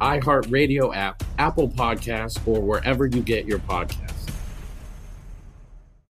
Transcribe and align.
iHeartRadio 0.00 0.94
app, 0.94 1.22
Apple 1.38 1.68
Podcasts, 1.68 2.40
or 2.46 2.60
wherever 2.60 3.06
you 3.06 3.22
get 3.22 3.46
your 3.46 3.58
podcasts. 3.58 4.30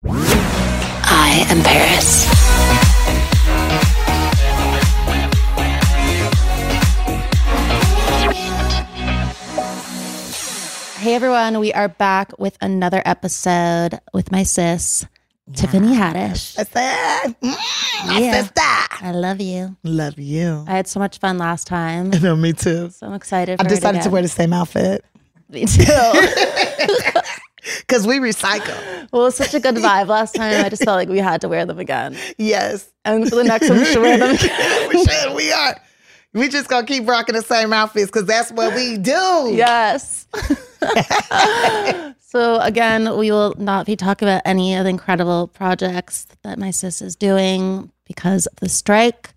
I 0.03 1.45
am 1.49 1.63
Paris. 1.63 2.25
Hey 10.99 11.15
everyone, 11.15 11.59
we 11.59 11.71
are 11.71 11.87
back 11.87 12.37
with 12.37 12.57
another 12.61 13.01
episode 13.05 13.99
with 14.13 14.33
my 14.33 14.43
sis, 14.43 15.05
Tiffany 15.53 15.95
Haddish. 15.95 16.57
I 16.59 16.63
said, 16.63 17.35
mm, 17.41 17.55
my 18.07 18.19
Yeah. 18.19 18.41
sister. 18.43 18.61
I 19.05 19.11
love 19.11 19.41
you. 19.41 19.75
Love 19.83 20.19
you. 20.19 20.63
I 20.67 20.71
had 20.71 20.87
so 20.87 20.99
much 20.99 21.17
fun 21.19 21.37
last 21.37 21.65
time. 21.67 22.11
I 22.13 22.19
know, 22.19 22.35
me 22.35 22.53
too. 22.53 22.89
So 22.91 23.07
I'm 23.07 23.13
excited. 23.13 23.59
I 23.59 23.63
decided 23.63 23.99
to 23.99 24.01
again. 24.03 24.11
wear 24.11 24.21
the 24.21 24.27
same 24.27 24.53
outfit 24.53 25.03
Me 25.49 25.65
too. 25.65 25.83
because 27.81 28.05
we 28.05 28.19
recycle. 28.19 28.75
well, 29.11 29.21
it 29.23 29.25
was 29.25 29.35
such 29.35 29.53
a 29.53 29.59
good 29.59 29.75
vibe 29.75 30.07
last 30.07 30.35
time. 30.35 30.63
I 30.65 30.69
just 30.69 30.83
felt 30.83 30.95
like 30.97 31.09
we 31.09 31.17
had 31.19 31.41
to 31.41 31.49
wear 31.49 31.65
them 31.65 31.79
again. 31.79 32.15
Yes. 32.37 32.89
And 33.05 33.27
for 33.27 33.35
the 33.35 33.43
next 33.43 33.69
one, 33.69 33.79
we 33.79 33.85
should 33.85 34.01
wear 34.01 34.17
them 34.17 34.35
again. 34.35 34.89
we 34.93 35.03
should. 35.03 35.35
We 35.35 35.51
are. 35.51 35.79
We 36.33 36.47
just 36.47 36.69
gonna 36.69 36.85
keep 36.85 37.07
rocking 37.07 37.33
the 37.35 37.41
same 37.41 37.73
outfits 37.73 38.05
because 38.07 38.25
that's 38.25 38.51
what 38.51 38.75
we 38.75 38.97
do. 38.97 39.51
Yes. 39.51 40.27
so 42.31 42.59
again, 42.59 43.17
we 43.17 43.31
will 43.31 43.55
not 43.57 43.87
be 43.87 43.95
talking 43.95 44.27
about 44.27 44.43
any 44.45 44.75
of 44.75 44.83
the 44.83 44.91
incredible 44.91 45.47
projects 45.47 46.27
that 46.43 46.59
my 46.59 46.69
sis 46.69 47.01
is 47.01 47.15
doing 47.15 47.91
because 48.05 48.45
of 48.45 48.55
the 48.57 48.69
strike. 48.69 49.31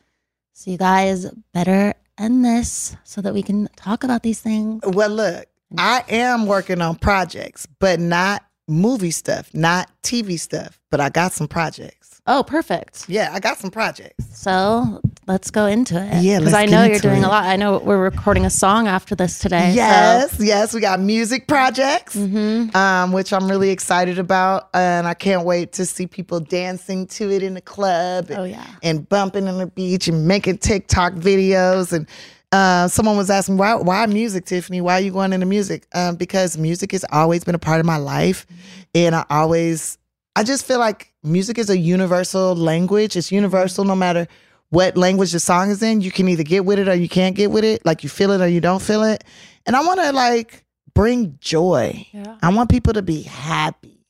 So 0.53 0.71
you 0.71 0.77
guys 0.77 1.31
better 1.55 1.95
end 2.19 2.45
this 2.45 2.95
so 3.05 3.23
that 3.23 3.33
we 3.33 3.43
can 3.43 3.71
talk 3.77 4.05
about 4.05 4.23
these 4.23 4.41
things. 4.41 4.83
Well, 4.85 5.09
look, 5.09 5.47
I 5.79 6.05
am 6.11 6.45
working 6.45 6.83
on 6.83 6.97
projects, 6.97 7.67
but 7.79 7.99
not 7.99 8.45
movie 8.69 9.11
stuff, 9.11 9.49
not 9.55 9.91
TV 10.03 10.39
stuff. 10.39 10.79
But 10.91 11.01
I 11.01 11.09
got 11.09 11.33
some 11.33 11.49
projects. 11.49 12.02
Oh, 12.27 12.45
perfect. 12.45 13.09
Yeah, 13.09 13.31
I 13.33 13.41
got 13.41 13.59
some 13.59 13.71
projects. 13.73 14.25
So 14.41 15.01
let's 15.27 15.51
go 15.51 15.67
into 15.67 15.97
it. 16.01 16.23
Yeah, 16.23 16.39
because 16.39 16.55
I 16.55 16.67
know 16.67 16.85
you're 16.85 17.01
doing 17.01 17.23
it. 17.23 17.27
a 17.27 17.29
lot. 17.29 17.45
I 17.47 17.57
know 17.57 17.79
we're 17.79 17.99
recording 18.03 18.47
a 18.47 18.51
song 18.51 18.87
after 18.87 19.17
this 19.17 19.41
today. 19.41 19.71
so- 19.71 19.75
Yes, 19.75 20.37
yes, 20.39 20.73
we 20.75 20.81
got 20.81 21.01
music 21.01 21.49
projects, 21.49 22.15
Mhm. 22.15 22.75
um, 22.77 23.13
which 23.13 23.33
I'm 23.33 23.49
really 23.49 23.71
excited 23.71 24.21
about, 24.21 24.69
and 24.73 25.09
I 25.09 25.15
can't 25.15 25.45
wait 25.45 25.73
to 25.73 25.85
see 25.87 26.07
people 26.07 26.39
dancing 26.39 27.09
to 27.09 27.29
it 27.33 27.43
in 27.43 27.55
the 27.55 27.61
club. 27.61 28.27
And, 28.31 28.39
Oh, 28.39 28.45
yeah. 28.45 28.65
and 28.85 29.09
bumping 29.09 29.49
on 29.49 29.59
the 29.59 29.67
beach 29.67 30.07
and 30.07 30.29
making 30.29 30.59
TikTok 30.59 31.15
videos. 31.15 31.93
And 31.93 32.07
uh, 32.53 32.87
someone 32.87 33.17
was 33.17 33.31
asking 33.31 33.57
why 33.57 33.75
why 33.75 34.07
music, 34.07 34.45
Tiffany? 34.47 34.81
Why 34.81 34.99
are 34.99 35.01
you 35.01 35.11
going 35.11 35.33
into 35.33 35.47
music? 35.47 35.87
Um, 35.93 36.15
because 36.15 36.57
music 36.57 36.93
has 36.93 37.05
always 37.11 37.43
been 37.43 37.55
a 37.57 37.59
part 37.59 37.81
of 37.81 37.87
my 37.87 37.97
life, 37.97 38.47
and 38.95 39.17
I 39.17 39.25
always 39.29 39.99
I 40.37 40.45
just 40.45 40.65
feel 40.67 40.79
like 40.79 41.12
music 41.23 41.59
is 41.59 41.71
a 41.71 41.79
universal 41.79 42.55
language. 42.55 43.17
It's 43.17 43.33
universal 43.33 43.85
no 43.85 43.95
matter 43.95 44.27
what 44.71 44.97
language 44.97 45.33
the 45.33 45.41
song 45.41 45.71
is 45.71 45.83
in. 45.83 46.01
You 46.01 46.11
can 46.11 46.29
either 46.29 46.43
get 46.43 46.65
with 46.65 46.79
it 46.79 46.89
or 46.89 46.95
you 46.95 47.09
can't 47.09 47.37
get 47.37 47.51
with 47.51 47.65
it. 47.65 47.85
Like 47.85 48.03
you 48.03 48.09
feel 48.09 48.31
it 48.33 48.41
or 48.41 48.49
you 48.49 48.61
don't 48.61 48.83
feel 48.83 49.03
it. 49.03 49.25
And 49.67 49.77
I 49.77 49.85
want 49.85 50.01
to 50.01 50.13
like 50.13 50.65
bring 50.95 51.37
joy. 51.41 52.07
Yeah. 52.13 52.39
I 52.43 52.53
want 52.53 52.71
people 52.71 52.93
to 52.95 53.03
be 53.03 53.23
happy 53.23 54.07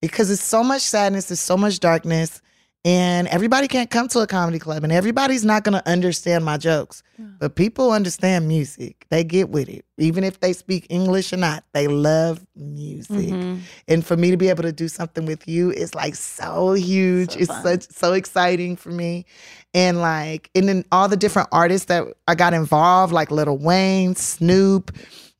because 0.00 0.30
it's 0.30 0.42
so 0.42 0.62
much 0.62 0.82
sadness, 0.82 1.28
there's 1.28 1.40
so 1.40 1.56
much 1.56 1.80
darkness, 1.80 2.42
and 2.84 3.26
everybody 3.28 3.66
can't 3.66 3.90
come 3.90 4.08
to 4.08 4.20
a 4.20 4.26
comedy 4.26 4.58
club, 4.58 4.84
and 4.84 4.92
everybody's 4.92 5.44
not 5.44 5.64
gonna 5.64 5.82
understand 5.86 6.44
my 6.44 6.56
jokes. 6.58 7.02
But 7.38 7.54
people 7.54 7.92
understand 7.92 8.48
music; 8.48 9.06
they 9.08 9.22
get 9.24 9.48
with 9.48 9.68
it, 9.68 9.84
even 9.98 10.24
if 10.24 10.40
they 10.40 10.52
speak 10.52 10.86
English 10.90 11.32
or 11.32 11.36
not. 11.36 11.64
They 11.72 11.86
love 11.88 12.44
music, 12.56 13.30
Mhm. 13.30 13.60
and 13.88 14.04
for 14.04 14.16
me 14.16 14.30
to 14.30 14.36
be 14.36 14.48
able 14.48 14.64
to 14.64 14.72
do 14.72 14.88
something 14.88 15.24
with 15.24 15.46
you 15.48 15.70
is 15.70 15.94
like 15.94 16.14
so 16.16 16.72
huge. 16.74 17.32
So 17.32 17.38
it's 17.38 17.48
fun. 17.52 17.62
such 17.62 17.90
so 17.92 18.12
exciting 18.12 18.76
for 18.76 18.90
me, 18.90 19.24
and 19.72 20.00
like, 20.00 20.50
and 20.54 20.68
then 20.68 20.84
all 20.92 21.08
the 21.08 21.16
different 21.16 21.48
artists 21.52 21.86
that 21.86 22.04
I 22.28 22.34
got 22.34 22.52
involved, 22.52 23.12
like 23.12 23.30
Lil 23.30 23.56
Wayne, 23.58 24.14
Snoop 24.16 24.90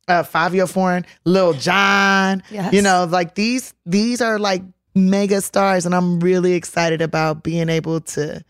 uh, 0.07 0.23
Fabio 0.23 0.67
Foreign, 0.67 1.05
Lil 1.25 1.53
Jon. 1.53 2.41
Yes. 2.51 2.73
You 2.73 2.81
know, 2.81 3.05
like 3.09 3.35
these 3.35 3.73
these 3.85 4.21
are 4.21 4.37
like 4.39 4.61
mega 4.95 5.41
stars, 5.41 5.85
and 5.85 5.93
I'm 5.93 6.19
really 6.19 6.53
excited 6.53 7.01
about 7.01 7.43
being 7.43 7.69
able 7.69 8.01
to 8.01 8.43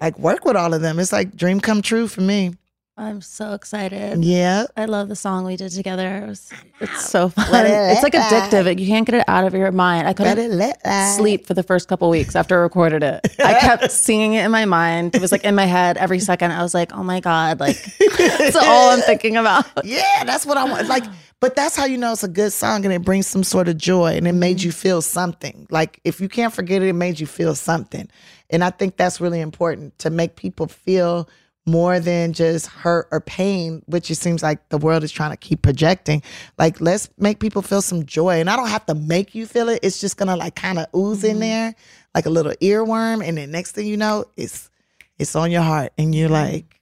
like 0.00 0.18
work 0.18 0.44
with 0.44 0.56
all 0.56 0.74
of 0.74 0.80
them. 0.80 0.98
It's 0.98 1.12
like 1.12 1.36
dream 1.36 1.60
come 1.60 1.82
true 1.82 2.08
for 2.08 2.22
me. 2.22 2.54
I'm 2.98 3.20
so 3.20 3.52
excited. 3.52 4.24
Yeah. 4.24 4.64
I 4.74 4.86
love 4.86 5.08
the 5.10 5.16
song 5.16 5.44
we 5.44 5.56
did 5.56 5.70
together. 5.70 6.24
It 6.24 6.28
was, 6.28 6.50
it's 6.80 7.10
so 7.10 7.28
fun. 7.28 7.52
Let 7.52 7.66
it 7.66 7.92
It's 7.92 8.02
like 8.02 8.14
addictive. 8.14 8.80
You 8.80 8.86
can't 8.86 9.04
get 9.04 9.16
it 9.16 9.24
out 9.28 9.44
of 9.44 9.52
your 9.52 9.70
mind. 9.70 10.08
I 10.08 10.14
couldn't 10.14 10.38
it 10.38 10.50
let 10.50 10.80
sleep 11.14 11.44
for 11.44 11.52
the 11.52 11.62
first 11.62 11.88
couple 11.88 12.08
weeks 12.08 12.34
after 12.34 12.58
I 12.58 12.62
recorded 12.62 13.02
it. 13.02 13.20
I 13.38 13.52
kept 13.60 13.90
singing 13.90 14.32
it 14.32 14.46
in 14.46 14.50
my 14.50 14.64
mind. 14.64 15.14
It 15.14 15.20
was 15.20 15.30
like 15.30 15.44
in 15.44 15.54
my 15.54 15.66
head 15.66 15.98
every 15.98 16.20
second. 16.20 16.52
I 16.52 16.62
was 16.62 16.72
like, 16.72 16.94
oh 16.94 17.02
my 17.02 17.20
God, 17.20 17.60
like 17.60 17.76
that's 18.18 18.56
all 18.56 18.90
I'm 18.90 19.00
thinking 19.00 19.36
about. 19.36 19.66
Yeah, 19.84 20.24
that's 20.24 20.46
what 20.46 20.56
I 20.56 20.64
want. 20.64 20.88
Like, 20.88 21.04
but 21.38 21.54
that's 21.54 21.76
how 21.76 21.84
you 21.84 21.98
know 21.98 22.12
it's 22.12 22.24
a 22.24 22.28
good 22.28 22.54
song 22.54 22.86
and 22.86 22.94
it 22.94 23.02
brings 23.02 23.26
some 23.26 23.44
sort 23.44 23.68
of 23.68 23.76
joy 23.76 24.16
and 24.16 24.26
it 24.26 24.32
made 24.32 24.62
you 24.62 24.70
mm-hmm. 24.70 24.80
feel 24.80 25.02
something. 25.02 25.66
Like 25.68 26.00
if 26.04 26.18
you 26.18 26.30
can't 26.30 26.52
forget 26.52 26.80
it, 26.80 26.88
it 26.88 26.94
made 26.94 27.20
you 27.20 27.26
feel 27.26 27.54
something. 27.54 28.08
And 28.48 28.64
I 28.64 28.70
think 28.70 28.96
that's 28.96 29.20
really 29.20 29.42
important 29.42 29.98
to 29.98 30.08
make 30.08 30.36
people 30.36 30.66
feel 30.66 31.28
more 31.66 31.98
than 31.98 32.32
just 32.32 32.66
hurt 32.68 33.08
or 33.10 33.20
pain, 33.20 33.82
which 33.86 34.10
it 34.10 34.14
seems 34.14 34.42
like 34.42 34.68
the 34.68 34.78
world 34.78 35.02
is 35.02 35.10
trying 35.10 35.32
to 35.32 35.36
keep 35.36 35.62
projecting. 35.62 36.22
Like, 36.58 36.80
let's 36.80 37.10
make 37.18 37.40
people 37.40 37.62
feel 37.62 37.82
some 37.82 38.06
joy. 38.06 38.40
And 38.40 38.48
I 38.48 38.56
don't 38.56 38.68
have 38.68 38.86
to 38.86 38.94
make 38.94 39.34
you 39.34 39.46
feel 39.46 39.68
it. 39.68 39.80
It's 39.82 40.00
just 40.00 40.16
gonna 40.16 40.36
like 40.36 40.54
kind 40.54 40.78
of 40.78 40.86
ooze 40.94 41.24
in 41.24 41.32
mm-hmm. 41.32 41.40
there 41.40 41.74
like 42.16 42.26
a 42.26 42.30
little 42.30 42.52
earworm. 42.62 43.22
And 43.22 43.38
then 43.38 43.52
next 43.52 43.72
thing 43.72 43.86
you 43.86 43.96
know, 43.96 44.24
it's 44.36 44.70
it's 45.18 45.36
on 45.36 45.52
your 45.52 45.62
heart 45.62 45.92
and 45.96 46.14
you're 46.14 46.30
like 46.30 46.80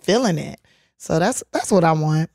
feeling 0.00 0.38
it. 0.38 0.60
So 0.96 1.18
that's 1.20 1.44
that's 1.52 1.70
what 1.70 1.84
I 1.84 1.92
want. 1.92 2.30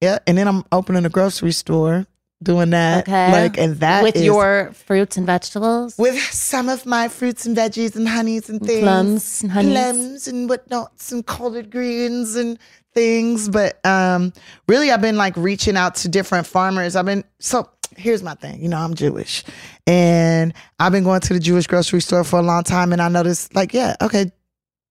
Yeah, 0.00 0.18
and 0.26 0.38
then 0.38 0.48
I'm 0.48 0.64
opening 0.72 1.04
a 1.04 1.10
grocery 1.10 1.52
store, 1.52 2.06
doing 2.42 2.70
that. 2.70 3.06
Okay. 3.08 3.32
like 3.32 3.58
and 3.58 3.76
that 3.80 4.02
With 4.02 4.16
is- 4.16 4.24
your 4.24 4.72
fruits 4.86 5.16
and 5.16 5.26
vegetables. 5.26 5.96
with 5.98 6.18
some 6.18 6.68
of 6.68 6.86
my 6.86 7.08
fruits 7.08 7.46
and 7.46 7.56
veggies 7.56 7.96
and 7.96 8.08
honeys 8.08 8.48
and 8.48 8.60
things, 8.60 8.82
plums 8.82 9.42
and 9.42 9.52
honeys. 9.52 9.72
plums 9.72 10.28
and 10.28 10.48
whatnots 10.48 11.12
and 11.12 11.26
collard 11.26 11.70
greens 11.70 12.36
and 12.36 12.58
things. 12.94 13.48
But 13.48 13.84
um, 13.86 14.32
really, 14.68 14.90
I've 14.90 15.02
been 15.02 15.16
like 15.16 15.36
reaching 15.36 15.76
out 15.76 15.94
to 15.96 16.08
different 16.08 16.46
farmers. 16.46 16.96
I've 16.96 17.06
been 17.06 17.24
so 17.38 17.68
here's 17.96 18.22
my 18.22 18.34
thing. 18.34 18.62
You 18.62 18.68
know, 18.68 18.78
I'm 18.78 18.94
Jewish, 18.94 19.44
and 19.86 20.54
I've 20.78 20.92
been 20.92 21.04
going 21.04 21.20
to 21.20 21.32
the 21.34 21.40
Jewish 21.40 21.66
grocery 21.66 22.00
store 22.00 22.24
for 22.24 22.38
a 22.38 22.42
long 22.42 22.62
time, 22.64 22.92
and 22.92 23.02
I 23.02 23.08
noticed, 23.08 23.54
like, 23.54 23.74
yeah, 23.74 23.96
okay, 24.00 24.30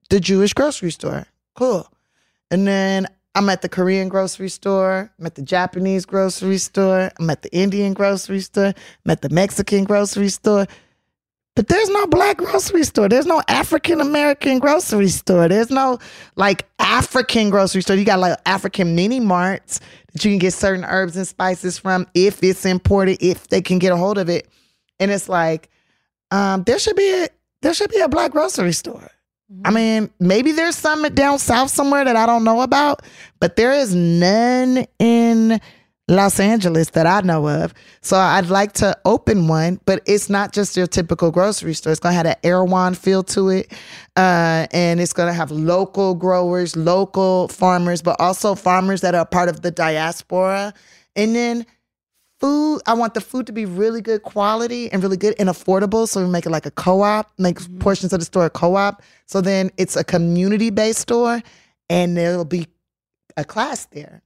the 0.10 0.20
Jewish 0.20 0.54
grocery 0.54 0.92
store, 0.92 1.26
cool. 1.56 1.92
And 2.52 2.68
then 2.68 3.08
I'm 3.36 3.50
at 3.50 3.62
the 3.62 3.70
Korean 3.70 4.10
grocery 4.10 4.50
store. 4.50 5.12
I'm 5.20 5.26
at 5.26 5.36
the 5.36 5.42
Japanese 5.42 6.06
grocery 6.06 6.58
store. 6.58 7.12
I'm 7.20 7.30
at 7.30 7.44
the 7.44 7.54
Indian 7.54 7.94
grocery 7.94 8.42
store. 8.42 8.74
I'm 9.06 9.12
at 9.12 9.22
the 9.22 9.30
Mexican 9.30 9.84
grocery 9.84 10.30
store. 10.30 10.68
But 11.56 11.68
there's 11.68 11.90
no 11.90 12.08
black 12.08 12.38
grocery 12.38 12.84
store. 12.84 13.10
There's 13.10 13.26
no 13.26 13.42
African 13.48 14.02
American 14.02 14.60
grocery 14.60 15.10
store. 15.10 15.48
There's 15.48 15.70
no 15.70 16.00
like 16.38 16.66
African 16.80 17.50
grocery 17.50 17.82
store. 17.82 17.98
You 17.98 18.06
got 18.06 18.20
like 18.20 18.40
African 18.46 18.96
mini 18.96 19.20
marts 19.20 19.80
that 20.14 20.24
you 20.24 20.32
can 20.32 20.40
get 20.40 20.54
certain 20.54 20.86
herbs 20.86 21.16
and 21.16 21.28
spices 21.28 21.78
from 21.78 22.08
if 22.14 22.42
it's 22.44 22.66
imported, 22.66 23.22
if 23.22 23.50
they 23.50 23.62
can 23.62 23.78
get 23.78 23.92
a 23.92 23.98
hold 23.98 24.18
of 24.18 24.30
it. 24.30 24.48
And 25.00 25.12
it's 25.12 25.30
like, 25.30 25.70
um, 26.32 26.64
there 26.64 26.80
should 26.80 26.96
be 26.96 27.24
a 27.24 27.28
there 27.62 27.74
should 27.74 27.92
be 27.92 28.00
a 28.00 28.08
black 28.08 28.32
grocery 28.32 28.72
store. 28.74 29.12
I 29.66 29.72
mean, 29.72 30.12
maybe 30.20 30.52
there's 30.52 30.76
some 30.76 31.04
down 31.14 31.40
south 31.40 31.72
somewhere 31.72 32.06
that 32.06 32.16
I 32.16 32.26
don't 32.26 32.44
know 32.44 32.62
about, 32.62 33.02
but 33.40 33.56
there 33.56 33.74
is 33.74 33.96
none 33.96 34.86
in 35.00 35.60
Los 36.08 36.40
Angeles 36.40 36.92
that 36.92 37.06
I 37.06 37.22
know 37.22 37.48
of. 37.48 37.74
So 38.02 38.18
I'd 38.18 38.48
like 38.48 38.74
to 38.74 38.98
open 39.06 39.48
one, 39.48 39.80
but 39.86 40.02
it's 40.06 40.30
not 40.30 40.54
just 40.54 40.78
your 40.78 40.88
typical 40.88 41.32
grocery 41.32 41.74
store. 41.74 41.92
It's 41.92 42.00
gonna 42.00 42.16
have 42.16 42.26
an 42.26 42.36
Erewhon 42.44 42.94
feel 42.96 43.24
to 43.24 43.50
it, 43.50 43.72
uh, 44.16 44.68
and 44.72 45.00
it's 45.00 45.14
gonna 45.14 45.34
have 45.34 45.52
local 45.52 46.16
growers, 46.16 46.76
local 46.76 47.48
farmers, 47.48 48.02
but 48.02 48.20
also 48.20 48.56
farmers 48.56 49.02
that 49.02 49.16
are 49.16 49.26
part 49.26 49.50
of 49.50 49.62
the 49.62 49.72
diaspora, 49.72 50.74
and 51.16 51.36
then 51.36 51.66
food 52.40 52.82
i 52.86 52.94
want 52.94 53.14
the 53.14 53.22
food 53.22 53.46
to 53.48 53.52
be 53.52 53.66
really 53.66 54.02
good 54.02 54.24
quality 54.24 54.92
and 54.92 55.04
really 55.04 55.18
good 55.18 55.36
and 55.40 55.50
affordable 55.50 56.08
so 56.08 56.24
we 56.24 56.30
make 56.30 56.46
it 56.46 56.50
like 56.50 56.66
a 56.66 56.72
co-op 56.72 57.32
make 57.38 57.58
portions 57.80 58.14
of 58.14 58.20
the 58.20 58.26
store 58.26 58.46
a 58.46 58.50
co-op 58.50 59.02
so 59.26 59.42
then 59.42 59.70
it's 59.78 59.96
a 59.96 60.04
community-based 60.04 61.00
store 61.00 61.42
and 61.90 62.18
there'll 62.18 62.46
be 62.46 62.68
a 63.38 63.44
class 63.44 63.86
there 63.86 64.22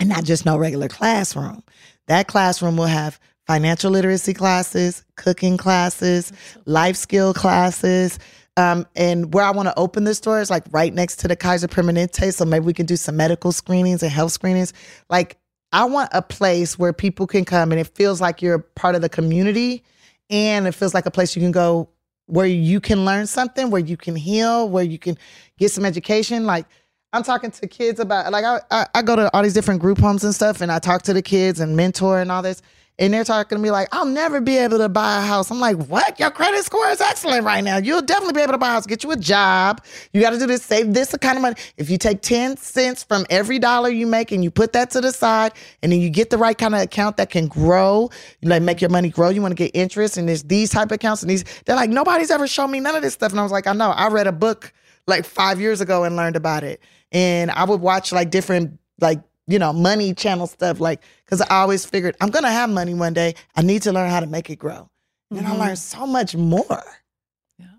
and 0.00 0.08
not 0.08 0.24
just 0.24 0.46
no 0.46 0.56
regular 0.56 0.88
classroom 0.88 1.62
that 2.06 2.26
classroom 2.28 2.76
will 2.76 2.86
have 2.86 3.20
financial 3.46 3.90
literacy 3.90 4.34
classes 4.34 5.04
cooking 5.16 5.56
classes 5.56 6.32
life 6.66 6.96
skill 6.96 7.34
classes 7.34 8.18
um, 8.58 8.88
and 8.96 9.32
where 9.32 9.44
I 9.44 9.52
want 9.52 9.68
to 9.68 9.78
open 9.78 10.02
the 10.02 10.16
store 10.16 10.40
is 10.40 10.50
like 10.50 10.64
right 10.72 10.92
next 10.92 11.20
to 11.20 11.28
the 11.28 11.36
Kaiser 11.36 11.68
Permanente. 11.68 12.34
So 12.34 12.44
maybe 12.44 12.64
we 12.64 12.74
can 12.74 12.86
do 12.86 12.96
some 12.96 13.16
medical 13.16 13.52
screenings 13.52 14.02
and 14.02 14.10
health 14.10 14.32
screenings. 14.32 14.72
Like 15.08 15.38
I 15.72 15.84
want 15.84 16.10
a 16.12 16.22
place 16.22 16.78
where 16.78 16.92
people 16.92 17.26
can 17.26 17.44
come 17.44 17.72
and 17.72 17.80
it 17.80 17.88
feels 17.94 18.20
like 18.20 18.40
you're 18.40 18.58
part 18.58 18.94
of 18.94 19.02
the 19.02 19.08
community 19.08 19.84
and 20.30 20.66
it 20.66 20.72
feels 20.72 20.94
like 20.94 21.06
a 21.06 21.10
place 21.10 21.36
you 21.36 21.42
can 21.42 21.52
go 21.52 21.88
where 22.26 22.46
you 22.46 22.80
can 22.80 23.04
learn 23.04 23.26
something, 23.26 23.70
where 23.70 23.80
you 23.80 23.96
can 23.96 24.16
heal, 24.16 24.68
where 24.68 24.84
you 24.84 24.98
can 24.98 25.16
get 25.58 25.70
some 25.70 25.84
education. 25.84 26.44
Like 26.46 26.66
I'm 27.12 27.22
talking 27.22 27.50
to 27.50 27.66
kids 27.66 28.00
about 28.00 28.30
like 28.32 28.44
I, 28.44 28.60
I, 28.70 28.86
I 28.94 29.02
go 29.02 29.16
to 29.16 29.34
all 29.34 29.42
these 29.42 29.54
different 29.54 29.80
group 29.80 29.98
homes 29.98 30.24
and 30.24 30.34
stuff 30.34 30.60
and 30.60 30.70
I 30.70 30.78
talk 30.78 31.02
to 31.02 31.12
the 31.12 31.22
kids 31.22 31.60
and 31.60 31.76
mentor 31.76 32.20
and 32.20 32.30
all 32.30 32.42
this. 32.42 32.62
And 33.00 33.14
they're 33.14 33.24
talking 33.24 33.56
to 33.56 33.62
me 33.62 33.70
like, 33.70 33.88
I'll 33.92 34.04
never 34.04 34.40
be 34.40 34.56
able 34.56 34.78
to 34.78 34.88
buy 34.88 35.18
a 35.18 35.20
house. 35.20 35.52
I'm 35.52 35.60
like, 35.60 35.76
what? 35.76 36.18
Your 36.18 36.32
credit 36.32 36.64
score 36.64 36.88
is 36.88 37.00
excellent 37.00 37.44
right 37.44 37.62
now. 37.62 37.76
You'll 37.76 38.02
definitely 38.02 38.32
be 38.32 38.40
able 38.40 38.54
to 38.54 38.58
buy 38.58 38.70
a 38.70 38.72
house. 38.72 38.86
Get 38.86 39.04
you 39.04 39.12
a 39.12 39.16
job. 39.16 39.84
You 40.12 40.20
got 40.20 40.30
to 40.30 40.38
do 40.38 40.46
this, 40.46 40.64
save 40.64 40.92
this 40.92 41.14
kind 41.20 41.36
of 41.36 41.42
money. 41.42 41.54
If 41.76 41.90
you 41.90 41.98
take 41.98 42.22
10 42.22 42.56
cents 42.56 43.04
from 43.04 43.24
every 43.30 43.60
dollar 43.60 43.88
you 43.88 44.06
make 44.06 44.32
and 44.32 44.42
you 44.42 44.50
put 44.50 44.72
that 44.72 44.90
to 44.90 45.00
the 45.00 45.12
side, 45.12 45.52
and 45.82 45.92
then 45.92 46.00
you 46.00 46.10
get 46.10 46.30
the 46.30 46.38
right 46.38 46.58
kind 46.58 46.74
of 46.74 46.80
account 46.80 47.18
that 47.18 47.30
can 47.30 47.46
grow, 47.46 48.10
like 48.42 48.62
make 48.62 48.80
your 48.80 48.90
money 48.90 49.10
grow. 49.10 49.28
You 49.28 49.42
want 49.42 49.52
to 49.52 49.56
get 49.56 49.70
interest, 49.74 50.16
and 50.16 50.28
there's 50.28 50.42
these 50.42 50.70
type 50.70 50.86
of 50.86 50.92
accounts, 50.92 51.22
and 51.22 51.30
these, 51.30 51.44
they're 51.66 51.76
like, 51.76 51.90
nobody's 51.90 52.32
ever 52.32 52.48
shown 52.48 52.70
me 52.72 52.80
none 52.80 52.96
of 52.96 53.02
this 53.02 53.14
stuff. 53.14 53.30
And 53.30 53.38
I 53.38 53.44
was 53.44 53.52
like, 53.52 53.68
I 53.68 53.74
know. 53.74 53.90
I 53.90 54.08
read 54.08 54.26
a 54.26 54.32
book 54.32 54.72
like 55.06 55.24
five 55.24 55.60
years 55.60 55.80
ago 55.80 56.02
and 56.02 56.16
learned 56.16 56.36
about 56.36 56.64
it. 56.64 56.80
And 57.12 57.50
I 57.52 57.64
would 57.64 57.80
watch 57.80 58.10
like 58.10 58.30
different, 58.30 58.78
like, 59.00 59.20
you 59.48 59.58
know, 59.58 59.72
money 59.72 60.14
channel 60.14 60.46
stuff, 60.46 60.78
like, 60.78 61.00
because 61.24 61.40
I 61.40 61.62
always 61.62 61.84
figured 61.84 62.14
I'm 62.20 62.30
gonna 62.30 62.52
have 62.52 62.70
money 62.70 62.94
one 62.94 63.14
day. 63.14 63.34
I 63.56 63.62
need 63.62 63.82
to 63.82 63.92
learn 63.92 64.10
how 64.10 64.20
to 64.20 64.26
make 64.26 64.50
it 64.50 64.56
grow. 64.56 64.88
And 65.30 65.40
I 65.40 65.50
mm-hmm. 65.50 65.60
learned 65.60 65.78
so 65.78 66.06
much 66.06 66.36
more. 66.36 66.84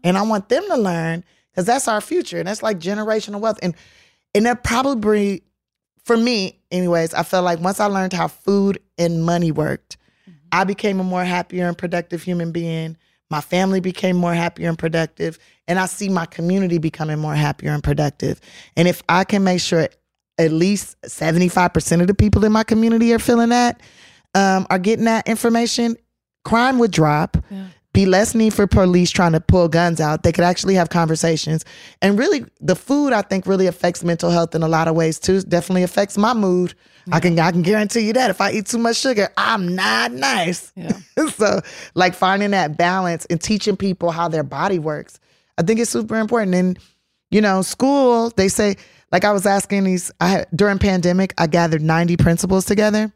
And 0.04 0.18
I 0.18 0.22
want 0.24 0.50
them 0.50 0.64
to 0.68 0.78
learn 0.78 1.24
because 1.52 1.66
that's 1.66 1.88
our 1.88 2.02
future. 2.02 2.40
And 2.40 2.48
that's 2.48 2.64
like 2.64 2.80
generational 2.80 3.40
wealth. 3.40 3.60
And 3.62 3.76
and 4.34 4.46
that 4.46 4.64
probably 4.64 5.44
for 6.04 6.18
me, 6.18 6.60
anyways, 6.72 7.14
I 7.14 7.24
felt 7.24 7.46
like 7.46 7.60
once 7.60 7.80
I 7.80 7.86
learned 7.86 8.14
how 8.14 8.28
food 8.28 8.80
and 8.98 9.24
money 9.24 9.52
worked, 9.52 9.98
mm-hmm. 10.28 10.38
I 10.52 10.64
became 10.64 11.00
a 11.00 11.04
more 11.04 11.24
happier 11.24 11.68
and 11.68 11.78
productive 11.78 12.24
human 12.24 12.52
being. 12.52 12.98
My 13.30 13.42
family 13.42 13.80
became 13.80 14.16
more 14.16 14.34
happier 14.34 14.70
and 14.70 14.78
productive. 14.78 15.38
And 15.68 15.78
I 15.78 15.86
see 15.86 16.10
my 16.10 16.26
community 16.26 16.80
becoming 16.80 17.20
more 17.20 17.36
happier 17.36 17.72
and 17.72 17.84
productive. 17.84 18.42
And 18.76 18.88
if 18.88 19.04
I 19.08 19.24
can 19.24 19.44
make 19.44 19.62
sure 19.62 19.88
at 20.40 20.52
least 20.52 21.00
75% 21.04 22.02
of 22.02 22.08
the 22.08 22.14
people 22.14 22.46
in 22.46 22.52
my 22.52 22.64
community 22.64 23.14
are 23.14 23.20
feeling 23.20 23.50
that, 23.50 23.82
um, 24.34 24.66
are 24.70 24.80
getting 24.80 25.06
that 25.06 25.28
information, 25.28 25.98
crime 26.46 26.80
would 26.80 26.92
drop. 26.92 27.38
Be 27.92 28.06
less 28.06 28.36
need 28.36 28.54
for 28.54 28.68
police 28.68 29.10
trying 29.10 29.32
to 29.32 29.42
pull 29.42 29.68
guns 29.68 30.00
out. 30.00 30.22
They 30.22 30.32
could 30.32 30.44
actually 30.44 30.76
have 30.76 30.90
conversations. 30.90 31.66
And 32.04 32.20
really, 32.20 32.46
the 32.62 32.76
food 32.76 33.14
I 33.14 33.24
think 33.24 33.48
really 33.48 33.66
affects 33.66 34.04
mental 34.04 34.30
health 34.30 34.54
in 34.54 34.62
a 34.62 34.68
lot 34.68 34.88
of 34.88 34.96
ways 34.96 35.20
too. 35.20 35.42
Definitely 35.42 35.84
affects 35.84 36.16
my 36.16 36.34
mood. 36.36 36.76
I 37.12 37.20
can 37.20 37.38
I 37.40 37.52
can 37.52 37.64
guarantee 37.64 38.02
you 38.02 38.14
that 38.14 38.30
if 38.30 38.42
I 38.42 38.52
eat 38.52 38.68
too 38.68 38.78
much 38.78 38.98
sugar, 38.98 39.30
I'm 39.38 39.74
not 39.76 40.12
nice. 40.12 40.72
so 41.34 41.62
like 41.96 42.14
finding 42.14 42.52
that 42.52 42.78
balance 42.78 43.26
and 43.26 43.42
teaching 43.42 43.76
people 43.76 44.12
how 44.12 44.28
their 44.28 44.44
body 44.44 44.78
works, 44.78 45.20
I 45.58 45.64
think 45.64 45.80
it's 45.80 45.90
super 45.90 46.18
important. 46.18 46.54
And 46.54 46.80
you 47.32 47.42
know, 47.42 47.62
school 47.62 48.30
they 48.32 48.48
say 48.48 48.76
like 49.12 49.26
I 49.26 49.32
was 49.32 49.46
asking 49.46 49.84
these 49.84 50.12
I 50.20 50.28
had, 50.28 50.48
during 50.56 50.80
pandemic 50.80 51.34
I 51.38 51.48
gathered 51.48 51.82
90 51.82 52.18
principals 52.18 52.66
together 52.66 53.12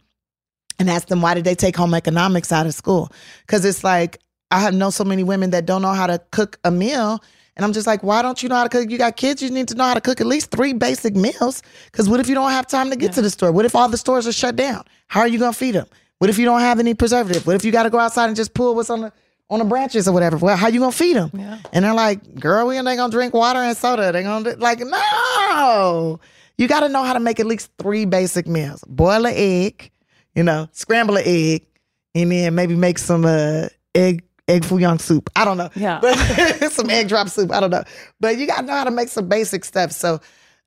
and 0.80 0.90
asked 0.90 1.08
them 1.08 1.22
why 1.22 1.34
did 1.34 1.44
they 1.44 1.56
take 1.56 1.76
home 1.76 1.94
economics 1.94 2.52
out 2.52 2.66
of 2.66 2.74
school? 2.74 3.12
Because 3.42 3.66
it's 3.66 3.84
like 3.84 4.20
I 4.52 4.60
have 4.60 4.74
know 4.74 4.90
so 4.90 5.04
many 5.04 5.24
women 5.24 5.50
that 5.52 5.66
don't 5.66 5.82
know 5.82 5.94
how 5.94 6.08
to 6.08 6.22
cook 6.32 6.60
a 6.64 6.72
meal. 6.72 7.24
And 7.56 7.64
I'm 7.64 7.74
just 7.74 7.86
like, 7.86 8.02
why 8.02 8.24
don't 8.24 8.42
you 8.42 8.50
know 8.50 8.56
how 8.56 8.64
to 8.64 8.70
cook? 8.70 8.90
You 8.90 8.98
got 8.98 9.16
kids, 9.16 9.42
you 9.42 9.50
need 9.52 9.68
to 9.68 9.76
know 9.76 9.84
how 9.84 9.94
to 9.94 10.02
cook 10.02 10.22
at 10.22 10.28
least 10.28 10.50
three 10.50 10.74
basic 10.74 11.16
meals. 11.16 11.62
Because 11.86 12.10
what 12.10 12.20
if 12.20 12.28
you 12.28 12.36
don't 12.36 12.50
have 12.50 12.68
time 12.68 12.90
to 12.90 12.96
get 12.96 13.14
to 13.14 13.22
the 13.22 13.30
store? 13.30 13.52
What 13.52 13.66
if 13.66 13.76
all 13.76 13.90
the 13.90 13.98
stores 13.98 14.28
are 14.28 14.32
shut 14.32 14.56
down? 14.56 14.84
How 15.08 15.22
are 15.22 15.28
you 15.28 15.38
gonna 15.38 15.54
feed 15.54 15.76
them? 15.76 15.88
What 16.24 16.30
if 16.30 16.38
you 16.38 16.46
don't 16.46 16.62
have 16.62 16.80
any 16.80 16.94
preservative? 16.94 17.46
What 17.46 17.56
if 17.56 17.66
you 17.66 17.72
got 17.72 17.84
to 17.84 17.90
go 17.90 18.00
outside 18.00 18.28
and 18.28 18.36
just 18.36 18.54
pull 18.54 18.76
what's 18.76 18.90
on 18.90 19.02
the 19.02 19.14
on 19.50 19.60
the 19.60 19.66
branches 19.66 20.08
or 20.08 20.14
whatever? 20.14 20.38
Well, 20.38 20.58
how 20.58 20.68
you 20.68 20.80
gonna 20.80 20.92
feed 20.92 21.16
them? 21.16 21.32
Yeah. 21.34 21.60
And 21.72 21.86
they're 21.86 21.94
like, 21.94 22.40
girl, 22.40 22.68
we 22.68 22.78
ain't 22.78 22.86
gonna 22.86 23.12
drink 23.12 23.34
water 23.34 23.60
and 23.60 23.76
soda. 23.78 24.12
They 24.12 24.24
gonna 24.24 24.56
like, 24.58 24.80
no. 24.80 26.20
You 26.58 26.68
got 26.68 26.82
to 26.82 26.90
know 26.90 27.04
how 27.04 27.14
to 27.14 27.20
make 27.20 27.40
at 27.40 27.46
least 27.46 27.72
three 27.80 28.06
basic 28.06 28.48
meals: 28.48 28.84
boil 28.88 29.26
an 29.26 29.34
egg, 29.36 29.92
you 30.36 30.44
know, 30.44 30.68
scramble 30.72 31.18
an 31.18 31.24
egg, 31.26 31.66
and 32.14 32.32
then 32.32 32.54
maybe 32.56 32.76
make 32.76 33.00
some 33.00 33.26
uh, 33.26 33.68
egg 33.96 34.24
egg 34.48 34.66
foo 34.66 34.78
young 34.78 35.00
soup. 35.00 35.30
I 35.36 35.46
don't 35.46 35.58
know. 35.58 35.70
Yeah. 35.76 36.00
But 36.00 36.16
some 36.72 36.90
egg 36.90 37.08
drop 37.08 37.30
soup. 37.30 37.52
I 37.52 37.60
don't 37.60 37.72
know. 37.72 37.84
But 38.20 38.38
you 38.38 38.46
gotta 38.46 38.68
know 38.68 38.74
how 38.74 38.84
to 38.84 38.92
make 38.92 39.10
some 39.10 39.28
basic 39.28 39.66
stuff. 39.66 39.92
So 39.92 40.20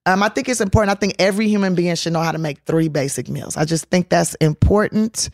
um, 0.06 0.22
I 0.22 0.28
think 0.28 0.48
it's 0.48 0.60
important. 0.60 0.96
I 0.96 0.98
think 0.98 1.14
every 1.18 1.48
human 1.48 1.74
being 1.74 1.94
should 1.94 2.12
know 2.12 2.22
how 2.22 2.32
to 2.32 2.38
make 2.38 2.62
three 2.64 2.88
basic 2.88 3.28
meals. 3.28 3.56
I 3.56 3.64
just 3.64 3.86
think 3.86 4.08
that's 4.08 4.34
important. 4.36 5.30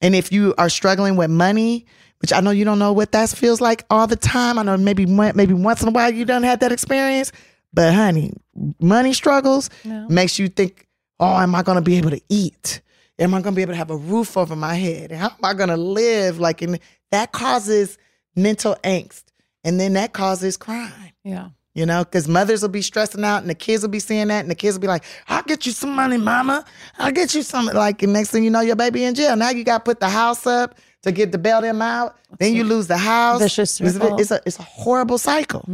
And 0.00 0.14
if 0.14 0.32
you 0.32 0.54
are 0.58 0.68
struggling 0.68 1.16
with 1.16 1.30
money, 1.30 1.86
which 2.22 2.32
I 2.32 2.40
know 2.40 2.50
you 2.52 2.64
don't 2.64 2.78
know 2.78 2.92
what 2.92 3.12
that 3.12 3.28
feels 3.30 3.60
like 3.60 3.84
all 3.90 4.06
the 4.06 4.16
time. 4.16 4.58
I 4.58 4.62
know 4.62 4.76
maybe 4.76 5.04
maybe 5.04 5.52
once 5.52 5.82
in 5.82 5.88
a 5.88 5.90
while 5.90 6.12
you 6.12 6.24
done 6.24 6.44
had 6.44 6.60
that 6.60 6.72
experience. 6.72 7.32
But 7.74 7.92
honey, 7.92 8.32
money 8.80 9.12
struggles 9.12 9.68
makes 9.84 10.38
you 10.38 10.48
think, 10.48 10.86
oh, 11.20 11.36
am 11.38 11.54
I 11.54 11.62
gonna 11.62 11.82
be 11.82 11.96
able 11.96 12.10
to 12.10 12.20
eat? 12.28 12.80
Am 13.18 13.34
I 13.34 13.40
gonna 13.40 13.56
be 13.56 13.62
able 13.62 13.72
to 13.72 13.78
have 13.78 13.90
a 13.90 13.96
roof 13.96 14.36
over 14.36 14.56
my 14.56 14.74
head? 14.74 15.12
How 15.12 15.28
am 15.28 15.36
I 15.42 15.54
gonna 15.54 15.76
live? 15.76 16.38
Like, 16.38 16.62
and 16.62 16.78
that 17.10 17.32
causes 17.32 17.98
mental 18.36 18.76
angst, 18.84 19.24
and 19.64 19.78
then 19.80 19.94
that 19.94 20.12
causes 20.12 20.56
crime. 20.56 21.12
Yeah. 21.24 21.50
You 21.74 21.86
know, 21.86 22.04
because 22.04 22.28
mothers 22.28 22.60
will 22.60 22.68
be 22.68 22.82
stressing 22.82 23.24
out, 23.24 23.40
and 23.40 23.48
the 23.48 23.54
kids 23.54 23.82
will 23.82 23.88
be 23.88 23.98
seeing 23.98 24.28
that, 24.28 24.40
and 24.40 24.50
the 24.50 24.54
kids 24.54 24.76
will 24.76 24.82
be 24.82 24.88
like, 24.88 25.04
"I'll 25.28 25.42
get 25.42 25.64
you 25.64 25.72
some 25.72 25.94
money, 25.94 26.18
mama. 26.18 26.66
I'll 26.98 27.12
get 27.12 27.34
you 27.34 27.42
some." 27.42 27.66
Like, 27.66 28.02
and 28.02 28.12
next 28.12 28.30
thing 28.30 28.44
you 28.44 28.50
know, 28.50 28.60
your 28.60 28.76
baby 28.76 29.04
in 29.04 29.14
jail. 29.14 29.34
Now 29.36 29.50
you 29.50 29.64
got 29.64 29.78
to 29.78 29.84
put 29.84 29.98
the 29.98 30.10
house 30.10 30.46
up 30.46 30.74
to 31.02 31.12
get 31.12 31.32
to 31.32 31.38
bail 31.38 31.60
them 31.60 31.82
out. 31.82 32.16
then 32.38 32.54
you 32.54 32.64
lose 32.64 32.86
the 32.86 32.96
house. 32.98 33.40
vicious 33.40 33.80
It's, 33.80 33.94
circle. 33.94 34.18
it's 34.18 34.30
a 34.30 34.40
it's 34.46 34.58
a 34.58 34.62
horrible 34.62 35.18
cycle. 35.18 35.64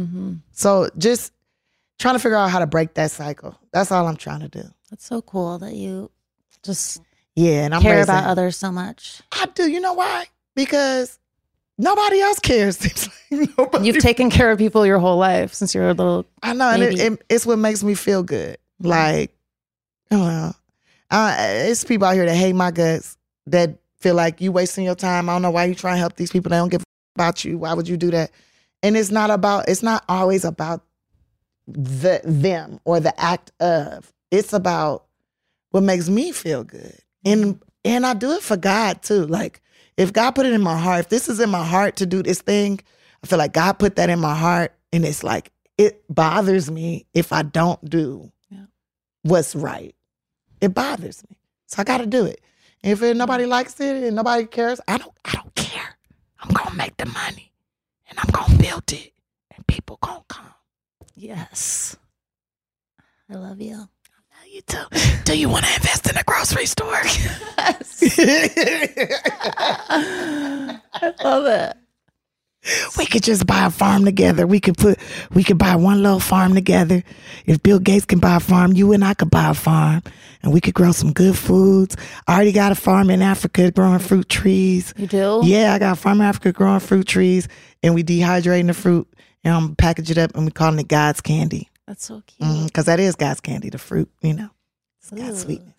So 0.51 0.89
just 0.97 1.31
trying 1.99 2.15
to 2.15 2.19
figure 2.19 2.37
out 2.37 2.49
how 2.49 2.59
to 2.59 2.67
break 2.67 2.93
that 2.95 3.11
cycle. 3.11 3.57
That's 3.73 3.91
all 3.91 4.07
I'm 4.07 4.15
trying 4.17 4.39
to 4.41 4.47
do. 4.47 4.63
That's 4.89 5.05
so 5.05 5.21
cool 5.21 5.59
that 5.59 5.73
you 5.75 6.09
just 6.63 7.01
Yeah, 7.35 7.65
and 7.65 7.75
I'm 7.75 7.81
care 7.81 7.97
raising- 7.97 8.09
about 8.15 8.25
others 8.29 8.57
so 8.57 8.71
much. 8.71 9.21
I 9.31 9.45
do. 9.53 9.69
You 9.69 9.79
know 9.79 9.93
why? 9.93 10.25
Because 10.55 11.19
nobody 11.77 12.19
else 12.21 12.39
cares. 12.39 12.79
Nobody 13.31 13.85
You've 13.85 13.99
taken 13.99 14.31
care 14.31 14.49
of 14.49 14.57
people 14.57 14.85
your 14.87 14.97
whole 14.97 15.17
life 15.17 15.53
since 15.53 15.75
you 15.75 15.81
were 15.81 15.89
a 15.89 15.93
little. 15.93 16.25
I 16.41 16.53
know, 16.53 16.69
and 16.71 16.81
it, 16.81 16.99
it, 16.99 17.21
it's 17.29 17.45
what 17.45 17.59
makes 17.59 17.83
me 17.83 17.93
feel 17.93 18.23
good. 18.23 18.57
Like, 18.81 19.31
I 20.09 20.15
don't 20.15 20.27
know. 20.27 20.53
Uh, 21.11 21.35
it's 21.37 21.83
people 21.83 22.07
out 22.07 22.15
here 22.15 22.25
that 22.25 22.35
hate 22.35 22.53
my 22.53 22.71
guts 22.71 23.17
that 23.47 23.77
feel 23.99 24.15
like 24.15 24.41
you 24.41 24.51
wasting 24.51 24.85
your 24.85 24.95
time. 24.95 25.29
I 25.29 25.33
don't 25.33 25.41
know 25.41 25.51
why 25.51 25.65
you 25.65 25.75
trying 25.75 25.95
to 25.95 25.99
help 25.99 26.15
these 26.15 26.31
people. 26.31 26.49
They 26.49 26.57
don't 26.57 26.69
give 26.69 26.81
a 26.81 26.83
about 27.15 27.43
you. 27.43 27.57
Why 27.57 27.73
would 27.73 27.87
you 27.87 27.97
do 27.97 28.11
that? 28.11 28.31
And 28.81 28.95
it's 28.95 29.11
not 29.11 29.29
about. 29.29 29.67
It's 29.67 29.83
not 29.83 30.03
always 30.07 30.45
about 30.45 30.83
the 31.67 32.21
them 32.23 32.79
or 32.85 32.99
the 32.99 33.19
act 33.19 33.51
of. 33.61 34.11
It's 34.31 34.53
about 34.53 35.05
what 35.71 35.83
makes 35.83 36.09
me 36.09 36.31
feel 36.31 36.63
good. 36.63 36.95
And 37.25 37.61
and 37.83 38.05
I 38.05 38.13
do 38.13 38.31
it 38.31 38.41
for 38.41 38.57
God 38.57 39.01
too. 39.01 39.25
Like 39.25 39.61
if 39.97 40.13
God 40.13 40.31
put 40.31 40.45
it 40.45 40.53
in 40.53 40.61
my 40.61 40.77
heart, 40.77 41.01
if 41.01 41.09
this 41.09 41.27
is 41.27 41.39
in 41.39 41.49
my 41.49 41.65
heart 41.65 41.97
to 41.97 42.05
do 42.05 42.23
this 42.23 42.41
thing, 42.41 42.79
I 43.23 43.27
feel 43.27 43.37
like 43.39 43.53
God 43.53 43.73
put 43.73 43.97
that 43.97 44.09
in 44.09 44.19
my 44.19 44.35
heart 44.35 44.73
and 44.93 45.05
it's 45.05 45.23
like 45.23 45.51
it 45.77 46.03
bothers 46.09 46.71
me 46.71 47.05
if 47.13 47.31
I 47.33 47.43
don't 47.43 47.83
do 47.89 48.31
Yeah. 48.49 48.65
what's 49.23 49.55
right. 49.55 49.93
It 50.61 50.73
bothers 50.73 51.23
me. 51.29 51.37
So 51.67 51.81
I 51.81 51.83
got 51.83 51.99
to 51.99 52.05
do 52.05 52.25
it. 52.25 52.41
If 52.83 53.01
it, 53.03 53.17
nobody 53.17 53.45
likes 53.45 53.79
it 53.79 54.03
and 54.03 54.15
nobody 54.15 54.45
cares, 54.45 54.79
I 54.87 54.97
don't 54.97 55.13
I 55.25 55.33
don't 55.33 55.53
care. 55.55 55.97
I'm 56.41 56.49
going 56.53 56.69
to 56.69 56.75
make 56.75 56.95
the 56.97 57.05
money 57.05 57.51
and 58.09 58.17
I'm 58.19 58.31
going 58.31 58.51
to 58.57 58.63
build 58.63 58.91
it 58.93 59.11
and 59.55 59.67
people 59.67 59.97
to 60.01 60.23
come. 60.27 60.53
Yes. 61.15 61.97
I 63.29 63.35
love 63.35 63.59
you. 63.61 63.75
I 63.75 63.77
love 63.77 64.47
you 64.49 64.61
too. 64.61 64.85
Do 65.25 65.37
you 65.37 65.49
want 65.49 65.65
to 65.65 65.73
invest 65.75 66.09
in 66.09 66.17
a 66.17 66.23
grocery 66.23 66.65
store? 66.65 67.01
Yes. 67.59 68.17
I 69.91 71.13
love 71.23 71.45
it. 71.45 71.77
We 72.97 73.05
could 73.05 73.23
just 73.23 73.47
buy 73.47 73.65
a 73.65 73.69
farm 73.69 74.05
together. 74.05 74.45
We 74.45 74.59
could 74.59 74.77
put 74.77 74.99
we 75.33 75.43
could 75.43 75.57
buy 75.57 75.75
one 75.75 76.03
little 76.03 76.19
farm 76.19 76.53
together. 76.53 77.03
If 77.45 77.63
Bill 77.63 77.79
Gates 77.79 78.05
can 78.05 78.19
buy 78.19 78.35
a 78.35 78.39
farm, 78.39 78.73
you 78.73 78.91
and 78.93 79.03
I 79.03 79.13
could 79.13 79.31
buy 79.31 79.49
a 79.49 79.53
farm 79.53 80.03
and 80.43 80.53
we 80.53 80.59
could 80.61 80.73
grow 80.73 80.91
some 80.91 81.13
good 81.13 81.37
foods. 81.37 81.95
I 82.27 82.35
already 82.35 82.51
got 82.51 82.71
a 82.71 82.75
farm 82.75 83.09
in 83.09 83.21
Africa 83.21 83.71
growing 83.71 83.99
fruit 83.99 84.27
trees. 84.29 84.93
You 84.97 85.07
do? 85.07 85.41
Yeah, 85.43 85.73
I 85.73 85.79
got 85.79 85.93
a 85.93 85.99
farm 85.99 86.19
in 86.19 86.27
Africa 86.27 86.51
growing 86.51 86.79
fruit 86.81 87.07
trees 87.07 87.47
and 87.81 87.95
we 87.95 88.03
dehydrating 88.03 88.67
the 88.67 88.73
fruit 88.73 89.07
and 89.43 89.53
um, 89.53 89.75
package 89.75 90.11
it 90.11 90.17
up 90.17 90.35
and 90.35 90.45
we 90.45 90.51
calling 90.51 90.79
it 90.79 90.87
God's 90.89 91.21
candy. 91.21 91.69
That's 91.87 92.05
so 92.05 92.21
cute. 92.27 92.65
Because 92.65 92.85
that 92.85 92.99
is 92.99 93.15
God's 93.15 93.39
candy, 93.39 93.69
the 93.69 93.77
fruit, 93.79 94.09
you 94.21 94.33
know. 94.33 94.49
It's 94.99 95.09
God's 95.11 95.39
Ooh. 95.39 95.45
sweetness. 95.45 95.73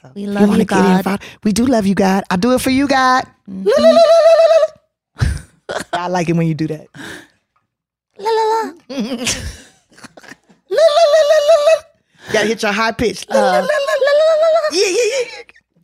So 0.00 0.12
We 0.14 0.26
love 0.26 0.48
wanna 0.48 0.60
you, 0.60 0.64
God. 0.64 1.20
we 1.42 1.52
do 1.52 1.66
love 1.66 1.84
you, 1.86 1.96
God. 1.96 2.22
I 2.30 2.36
do 2.36 2.52
it 2.54 2.60
for 2.60 2.70
you, 2.70 2.86
God. 2.86 3.24
Mhm. 3.50 3.66
I 5.92 6.08
like 6.08 6.28
it 6.28 6.36
when 6.36 6.46
you 6.46 6.54
do 6.54 6.66
that. 6.68 6.86
La, 8.18 8.30
la, 8.30 8.44
la. 8.62 8.72
La, 10.70 10.82
la, 10.86 11.04
la, 11.28 11.38
la, 11.48 11.56
la. 11.66 11.82
You 12.26 12.32
gotta 12.32 12.46
hit 12.46 12.62
your 12.62 12.72
high 12.72 12.92
pitch. 12.92 13.26
La 13.30 13.36
Uh, 13.36 13.66
yeah, 14.72 14.86
yeah, 14.86 14.96
yeah, 14.96 15.24
yeah. 15.36 15.42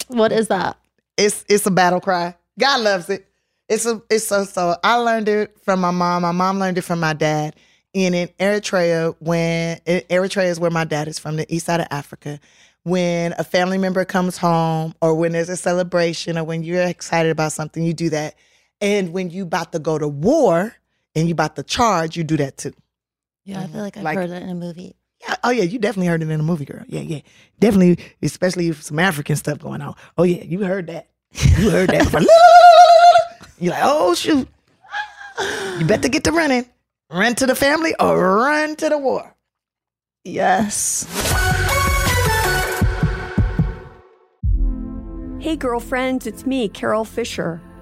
What 0.08 0.32
is 0.32 0.48
that? 0.48 0.76
It's 1.16 1.44
it's 1.48 1.66
a 1.66 1.70
battle 1.70 2.00
cry. 2.00 2.34
God 2.58 2.80
loves 2.82 3.08
it. 3.08 3.26
It's 3.68 3.86
a 3.86 4.02
it's 4.10 4.26
so 4.26 4.44
so. 4.44 4.76
I 4.84 4.96
learned 4.96 5.28
it 5.28 5.56
from 5.62 5.80
my 5.80 5.90
mom. 5.90 6.22
My 6.22 6.32
mom 6.32 6.58
learned 6.58 6.78
it 6.78 6.82
from 6.82 7.00
my 7.00 7.12
dad. 7.14 7.56
And 7.94 8.14
in 8.14 8.28
Eritrea, 8.40 9.14
when 9.20 9.78
Eritrea 9.86 10.46
is 10.46 10.58
where 10.58 10.70
my 10.70 10.84
dad 10.84 11.08
is 11.08 11.18
from, 11.18 11.36
the 11.36 11.52
east 11.54 11.66
side 11.66 11.80
of 11.80 11.86
Africa. 11.90 12.40
When 12.82 13.32
a 13.38 13.44
family 13.44 13.78
member 13.78 14.04
comes 14.04 14.36
home, 14.36 14.94
or 15.00 15.14
when 15.14 15.32
there's 15.32 15.48
a 15.48 15.56
celebration, 15.56 16.36
or 16.36 16.44
when 16.44 16.62
you're 16.62 16.82
excited 16.82 17.30
about 17.30 17.52
something, 17.52 17.82
you 17.82 17.94
do 17.94 18.10
that. 18.10 18.34
And 18.84 19.14
when 19.14 19.30
you 19.30 19.44
about 19.44 19.72
to 19.72 19.78
go 19.78 19.96
to 19.98 20.06
war 20.06 20.74
and 21.14 21.26
you 21.26 21.32
about 21.32 21.56
to 21.56 21.62
charge, 21.62 22.18
you 22.18 22.22
do 22.24 22.36
that 22.36 22.58
too. 22.58 22.74
Yeah, 23.46 23.60
I 23.62 23.66
feel 23.66 23.80
like 23.80 23.96
I've 23.96 24.02
Like- 24.02 24.18
heard 24.18 24.28
it 24.28 24.42
in 24.42 24.50
a 24.50 24.54
movie. 24.54 24.94
Yeah, 25.26 25.36
oh 25.42 25.48
yeah, 25.50 25.62
you 25.62 25.78
definitely 25.78 26.08
heard 26.08 26.22
it 26.22 26.28
in 26.28 26.38
a 26.38 26.42
movie, 26.42 26.66
girl. 26.66 26.84
Yeah, 26.86 27.00
yeah, 27.00 27.20
definitely, 27.58 28.04
especially 28.22 28.68
if 28.68 28.82
some 28.82 28.98
African 28.98 29.36
stuff 29.36 29.58
going 29.58 29.80
on. 29.80 29.94
Oh 30.18 30.24
yeah, 30.24 30.44
you 30.44 30.64
heard 30.64 30.86
that. 30.88 31.08
You 31.32 31.70
heard 31.70 31.88
that. 31.88 32.12
You're 33.58 33.72
like, 33.72 33.82
oh 33.82 34.14
shoot, 34.14 34.46
you 35.78 35.86
better 35.86 36.10
get 36.10 36.24
to 36.24 36.32
running. 36.32 36.66
Run 37.10 37.34
to 37.36 37.46
the 37.46 37.54
family 37.54 37.94
or 37.98 38.36
run 38.36 38.76
to 38.76 38.90
the 38.90 38.98
war. 38.98 39.34
Yes. 40.24 41.06
Hey, 45.40 45.56
girlfriends, 45.56 46.26
it's 46.26 46.44
me, 46.44 46.68
Carol 46.68 47.04
Fisher. 47.06 47.60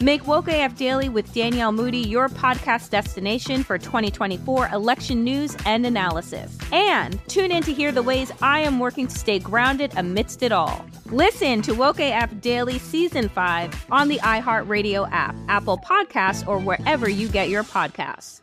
Make 0.00 0.26
Woke 0.26 0.48
AF 0.48 0.76
Daily 0.76 1.08
with 1.08 1.32
Danielle 1.32 1.72
Moody 1.72 1.98
your 1.98 2.28
podcast 2.28 2.90
destination 2.90 3.62
for 3.62 3.78
2024 3.78 4.68
election 4.68 5.24
news 5.24 5.56
and 5.64 5.86
analysis. 5.86 6.58
And 6.72 7.18
tune 7.28 7.50
in 7.50 7.62
to 7.62 7.72
hear 7.72 7.92
the 7.92 8.02
ways 8.02 8.30
I 8.42 8.60
am 8.60 8.78
working 8.78 9.06
to 9.06 9.18
stay 9.18 9.38
grounded 9.38 9.92
amidst 9.96 10.42
it 10.42 10.52
all. 10.52 10.84
Listen 11.06 11.62
to 11.62 11.72
Woke 11.72 12.00
AF 12.00 12.40
Daily 12.40 12.78
Season 12.78 13.28
5 13.28 13.86
on 13.90 14.08
the 14.08 14.18
iHeartRadio 14.18 15.08
app, 15.10 15.34
Apple 15.48 15.78
Podcasts, 15.78 16.46
or 16.46 16.58
wherever 16.58 17.08
you 17.08 17.28
get 17.28 17.48
your 17.48 17.64
podcasts. 17.64 18.40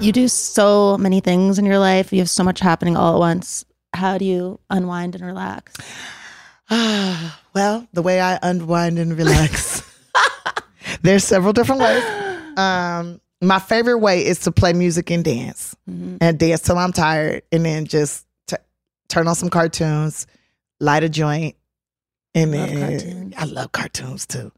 You 0.00 0.12
do 0.12 0.28
so 0.28 0.98
many 0.98 1.20
things 1.20 1.58
in 1.58 1.64
your 1.64 1.78
life. 1.78 2.12
You 2.12 2.18
have 2.20 2.30
so 2.30 2.44
much 2.44 2.60
happening 2.60 2.96
all 2.96 3.14
at 3.14 3.18
once. 3.18 3.64
How 3.92 4.18
do 4.18 4.24
you 4.24 4.60
unwind 4.70 5.14
and 5.14 5.24
relax? 5.24 5.74
well, 7.54 7.86
the 7.92 8.02
way 8.02 8.20
I 8.20 8.38
unwind 8.42 8.98
and 8.98 9.16
relax, 9.16 9.82
there's 11.02 11.24
several 11.24 11.52
different 11.52 11.80
ways. 11.80 12.04
Um, 12.58 13.20
my 13.40 13.58
favorite 13.58 13.98
way 13.98 14.24
is 14.24 14.40
to 14.40 14.52
play 14.52 14.72
music 14.72 15.10
and 15.10 15.24
dance, 15.24 15.74
Mm-hmm. 15.88 16.16
and 16.20 16.38
dance 16.38 16.62
till 16.62 16.78
I'm 16.78 16.92
tired, 16.92 17.42
and 17.52 17.64
then 17.64 17.84
just 17.86 18.26
t- 18.48 18.56
turn 19.08 19.28
on 19.28 19.34
some 19.36 19.50
cartoons, 19.50 20.26
light 20.80 21.04
a 21.04 21.08
joint, 21.08 21.54
and 22.34 22.50
Love 22.52 22.68
then. 22.70 23.34
I 23.38 23.44
love 23.44 23.70
cartoons 23.72 24.26
too. 24.26 24.50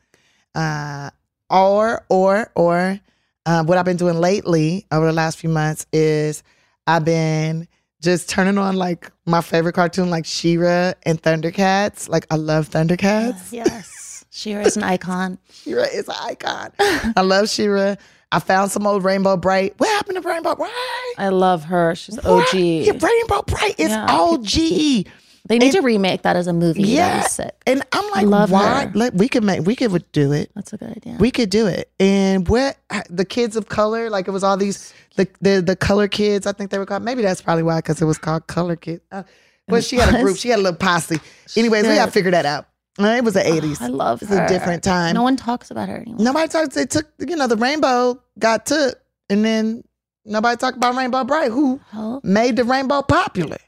Uh, 0.55 1.11
or 1.51 2.05
or 2.09 2.51
or 2.55 2.99
uh, 3.47 3.63
what 3.65 3.77
I've 3.79 3.85
been 3.85 3.97
doing 3.99 4.17
lately 4.19 4.87
over 4.91 5.07
the 5.07 5.13
last 5.13 5.39
few 5.39 5.51
months 5.51 5.87
is 5.93 6.43
I've 6.87 7.05
been 7.05 7.69
just 8.03 8.29
turning 8.29 8.59
on 8.59 8.77
like 8.77 9.11
my 9.27 9.41
favorite 9.41 9.73
cartoon, 9.75 10.11
like 10.11 10.25
She-Ra 10.25 10.93
and 11.05 11.21
Thundercats. 11.23 12.09
Like 12.09 12.27
I 12.31 12.37
love 12.37 12.69
Thundercats. 12.71 13.53
Yes. 13.53 14.25
She-Ra 14.31 14.63
is 14.63 14.77
an 14.77 14.85
icon. 14.85 15.39
She-Ra 15.53 15.85
is 15.93 16.09
an 16.09 16.15
icon. 16.21 16.71
I 16.79 17.23
love 17.23 17.49
She-Ra. 17.49 17.97
I 18.31 18.41
found 18.41 18.71
some 18.71 18.87
old 18.87 19.05
Rainbow 19.05 19.37
Brite. 19.39 19.75
What 19.79 19.89
happened 19.89 20.23
to 20.23 20.29
Rainbow 20.29 20.55
Brite? 20.55 20.71
I 21.17 21.31
love 21.31 21.65
her. 21.65 21.95
She's 21.95 22.17
What? 22.17 22.27
OG. 22.53 22.55
Yeah, 22.55 22.93
Rainbow 23.01 23.43
Brite 23.43 23.81
is 23.81 23.89
Yeah. 23.89 24.07
OG. 24.09 25.07
They 25.49 25.59
need 25.59 25.73
to 25.73 25.81
remake 25.81 26.23
that 26.23 26.37
as 26.37 26.47
a 26.47 26.53
movie. 26.53 26.83
Yeah, 26.83 27.27
and 27.67 27.83
I'm 27.93 28.11
like, 28.11 28.27
love 28.27 28.51
why? 28.51 28.85
her. 28.85 28.93
Like, 28.95 29.13
we 29.15 29.29
could 29.29 29.43
make, 29.43 29.67
we 29.67 29.75
could 29.75 30.05
do 30.13 30.33
it. 30.33 30.51
That's 30.55 30.73
a 30.73 30.77
good 30.77 30.91
idea. 30.91 31.17
We 31.19 31.31
could 31.31 31.51
do 31.51 31.67
it. 31.67 31.91
And 31.99 32.47
what 32.47 32.77
the 33.09 33.25
kids 33.25 33.57
of 33.57 33.69
color, 33.69 34.11
like 34.11 34.29
it 34.29 34.31
was 34.31 34.45
all 34.45 34.57
these 34.57 34.93
the 35.17 35.29
the, 35.41 35.61
the 35.61 35.77
color 35.77 36.09
kids. 36.09 36.47
I 36.47 36.53
think 36.53 36.71
they 36.71 36.79
were 36.79 36.87
called. 36.87 37.03
Maybe 37.03 37.23
that's 37.23 37.43
probably 37.43 37.63
why, 37.63 37.79
because 37.79 38.01
it 38.01 38.05
was 38.05 38.19
called 38.19 38.47
Color 38.47 38.77
Kids. 38.77 39.03
Uh, 39.11 39.23
but 39.69 39.85
she 39.85 39.97
had 39.97 40.15
a 40.15 40.23
group. 40.23 40.37
She 40.37 40.49
had 40.49 40.59
a 40.59 40.63
little 40.63 40.79
posse. 40.79 41.19
Anyways, 41.57 41.83
we 41.83 41.89
did. 41.91 41.97
got 41.97 42.07
to 42.07 42.13
figure 42.13 42.31
that 42.31 42.47
out. 42.47 42.67
Uh, 42.99 43.07
It 43.17 43.25
was 43.25 43.35
the 43.35 43.47
eighties. 43.47 43.81
I 43.81 43.87
love 43.87 44.23
it. 44.23 44.27
It's 44.27 44.35
her. 44.35 44.45
a 44.45 44.49
different 44.49 44.83
time. 44.83 45.15
No 45.15 45.23
one 45.23 45.37
talks 45.37 45.71
about 45.71 45.89
her 45.89 45.97
anymore. 45.97 46.19
Nobody 46.21 46.49
talks. 46.49 46.75
They 46.75 46.87
took, 46.87 47.07
you 47.19 47.37
know, 47.37 47.47
the 47.47 47.57
rainbow 47.57 48.21
got 48.39 48.67
took, 48.67 48.99
and 49.31 49.45
then 49.45 49.85
nobody 50.25 50.57
talked 50.57 50.77
about 50.77 50.97
Rainbow 50.97 51.25
Brite, 51.25 51.53
who 51.53 51.81
made 52.23 52.57
the 52.57 52.65
rainbow 52.65 53.03
popular. 53.03 53.59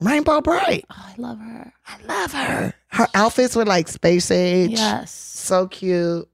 Rainbow 0.00 0.40
Brite. 0.40 0.84
oh, 0.90 0.94
I 1.08 1.14
love 1.20 1.38
her. 1.38 1.72
I 1.86 2.02
love 2.06 2.32
her. 2.32 2.74
Her 2.88 3.08
outfits 3.14 3.56
were 3.56 3.64
like 3.64 3.88
space 3.88 4.30
age. 4.30 4.72
Yes. 4.72 5.10
So 5.12 5.66
cute. 5.68 6.28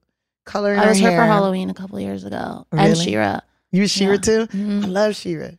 Color 0.45 0.73
in 0.73 0.79
I 0.79 0.89
was 0.89 0.99
her 0.99 1.11
her 1.11 1.17
for. 1.17 1.25
Halloween 1.25 1.69
a 1.69 1.73
couple 1.73 1.99
years 1.99 2.25
ago. 2.25 2.67
And 2.73 2.97
She-Ra. 2.97 3.39
You 3.71 3.87
She-Ra 3.87 4.13
Yeah. 4.13 4.17
too? 4.19 4.47
Mhm. 4.47 4.83
I 4.83 4.87
love 4.87 5.15
She-Ra. 5.15 5.49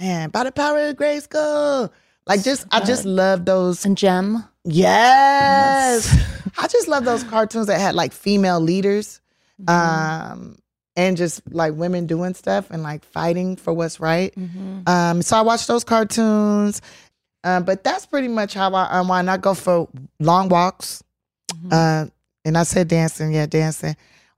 Man, 0.00 0.30
by 0.30 0.42
the 0.44 0.50
power 0.52 0.88
of 0.88 0.96
Grayskull. 0.96 1.90
Like 2.26 2.42
just 2.42 2.66
I 2.72 2.80
just 2.80 3.04
love 3.04 3.44
those 3.44 3.84
And 3.84 3.96
Jem. 3.96 4.44
Yes. 4.64 6.08
I 6.58 6.66
just 6.68 6.88
love 6.88 7.04
those 7.04 7.22
cartoons 7.24 7.66
that 7.68 7.80
had 7.80 7.94
like 7.94 8.12
female 8.12 8.60
leaders. 8.60 9.20
Mm-hmm. 9.62 10.32
Um 10.32 10.56
and 10.96 11.16
just 11.16 11.40
like 11.50 11.72
women 11.74 12.06
doing 12.06 12.34
stuff 12.34 12.70
and 12.70 12.82
like 12.82 13.04
fighting 13.04 13.56
for 13.56 13.72
what's 13.72 13.98
right. 14.00 14.34
Mhm. 14.34 14.86
Um, 14.88 15.22
so 15.22 15.36
I 15.38 15.40
watch 15.40 15.66
those 15.66 15.84
cartoons. 15.84 16.82
Um, 17.44 17.64
but 17.64 17.82
that's 17.82 18.06
pretty 18.06 18.28
much 18.28 18.54
how 18.54 18.72
I 18.74 19.00
unwind. 19.00 19.30
I 19.30 19.36
go 19.36 19.54
for 19.54 19.88
long 20.20 20.48
walks. 20.48 21.02
Mm-hmm. 21.52 21.68
Uh, 21.72 22.06
and 22.44 22.58
I 22.58 22.62
said 22.62 22.88
dancing, 22.88 23.32
yeah, 23.32 23.46
dancing. 23.46 23.96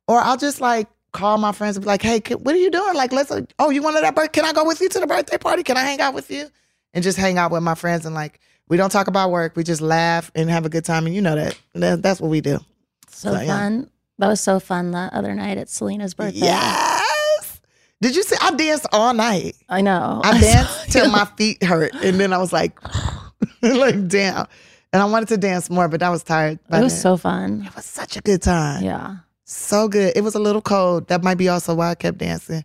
Or 0.09 0.19
I'll 0.19 0.37
just 0.37 0.61
like 0.61 0.89
call 1.13 1.39
my 1.39 1.53
friends 1.53 1.77
and 1.77 1.85
be 1.85 1.87
like, 1.87 2.03
hey, 2.03 2.21
can, 2.21 2.39
what 2.39 2.55
are 2.55 2.59
you 2.59 2.71
doing? 2.71 2.95
Like, 2.95 3.13
let's, 3.13 3.33
oh, 3.59 3.71
you 3.71 3.83
wanted 3.83 4.03
that 4.03 4.15
birthday? 4.15 4.41
Can 4.41 4.45
I 4.45 4.53
go 4.53 4.65
with 4.65 4.81
you 4.81 4.89
to 4.89 5.01
the 5.01 5.07
birthday 5.07 5.39
party? 5.39 5.63
Can 5.63 5.77
I 5.77 5.83
hang 5.83 6.01
out 6.01 6.15
with 6.15 6.31
you? 6.31 6.49
And 6.93 7.03
just 7.03 7.19
hang 7.19 7.39
out 7.39 7.51
with 7.51 7.63
my 7.63 7.75
friends 7.75 8.07
and 8.07 8.15
like, 8.15 8.41
we 8.69 8.77
don't 8.77 8.91
talk 8.91 9.09
about 9.09 9.31
work. 9.31 9.57
We 9.57 9.65
just 9.65 9.81
laugh 9.81 10.31
and 10.35 10.49
have 10.49 10.65
a 10.65 10.69
good 10.69 10.85
time. 10.85 11.07
And 11.07 11.15
you 11.15 11.21
know 11.21 11.35
that. 11.35 11.59
that 11.75 12.03
that's 12.03 12.21
what 12.21 12.31
we 12.31 12.41
do. 12.41 12.59
So 13.09 13.33
So, 13.33 13.41
yeah. 13.41 13.47
fun. 13.47 13.91
That 14.19 14.29
was 14.29 14.41
so 14.41 14.61
fun 14.61 14.93
the 14.93 15.11
other 15.13 15.35
night 15.35 15.59
at 15.59 15.69
Selena's 15.69 16.15
birthday. 16.15 16.39
Yes. 16.39 17.04
Did 18.05 18.17
you 18.17 18.23
see? 18.23 18.37
I 18.39 18.51
danced 18.51 18.87
all 18.93 19.15
night. 19.15 19.57
I 19.71 19.81
know. 19.81 20.21
I 20.23 20.39
danced 20.51 20.91
till 20.93 21.11
my 21.11 21.25
feet 21.39 21.63
hurt, 21.65 21.95
and 21.95 22.21
then 22.21 22.35
I 22.35 22.39
was 22.39 22.53
like, 22.53 22.79
like 23.63 24.09
down. 24.09 24.47
And 24.93 25.01
I 25.03 25.07
wanted 25.07 25.29
to 25.29 25.39
dance 25.39 25.71
more, 25.71 25.89
but 25.89 26.03
I 26.03 26.11
was 26.11 26.23
tired. 26.23 26.59
by 26.69 26.81
It 26.81 26.83
was 26.83 26.93
then. 26.93 27.01
so 27.01 27.17
fun. 27.17 27.63
It 27.67 27.75
was 27.75 27.87
such 27.87 28.19
a 28.19 28.21
good 28.21 28.43
time. 28.43 28.85
Yeah. 28.85 29.17
So 29.47 29.89
good. 29.89 30.13
It 30.17 30.21
was 30.23 30.35
a 30.35 30.39
little 30.39 30.61
cold. 30.61 31.09
That 31.09 31.25
might 31.25 31.39
be 31.39 31.49
also 31.49 31.75
why 31.75 31.91
I 31.93 31.95
kept 31.95 32.19
dancing. 32.19 32.63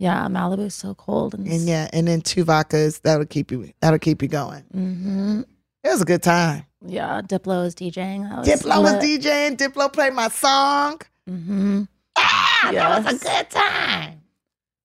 Yeah. 0.00 0.26
Malibu's 0.26 0.74
so 0.74 0.94
cold. 0.96 1.34
And, 1.34 1.46
And 1.46 1.60
yeah, 1.68 1.88
and 1.92 2.08
then 2.08 2.20
two 2.20 2.44
vodkas 2.44 3.00
that'll 3.02 3.26
keep 3.26 3.52
you 3.52 3.70
that'll 3.80 4.00
keep 4.00 4.20
you 4.20 4.28
going. 4.28 4.64
hmm 4.72 5.42
It 5.84 5.90
was 5.90 6.02
a 6.02 6.04
good 6.04 6.24
time. 6.24 6.66
Yeah. 6.84 7.20
Diplo 7.22 7.62
was 7.62 7.76
DJing. 7.76 8.36
Was 8.36 8.48
Diplo 8.48 8.82
was 8.82 8.92
lit. 8.94 9.22
DJing. 9.22 9.56
Diplo 9.56 9.92
played 9.92 10.12
my 10.12 10.28
song. 10.28 11.00
Mm-hmm. 11.30 11.82
Ah, 12.16 12.70
that 12.72 13.04
was 13.04 13.22
a 13.22 13.24
good 13.24 13.50
time. 13.50 14.20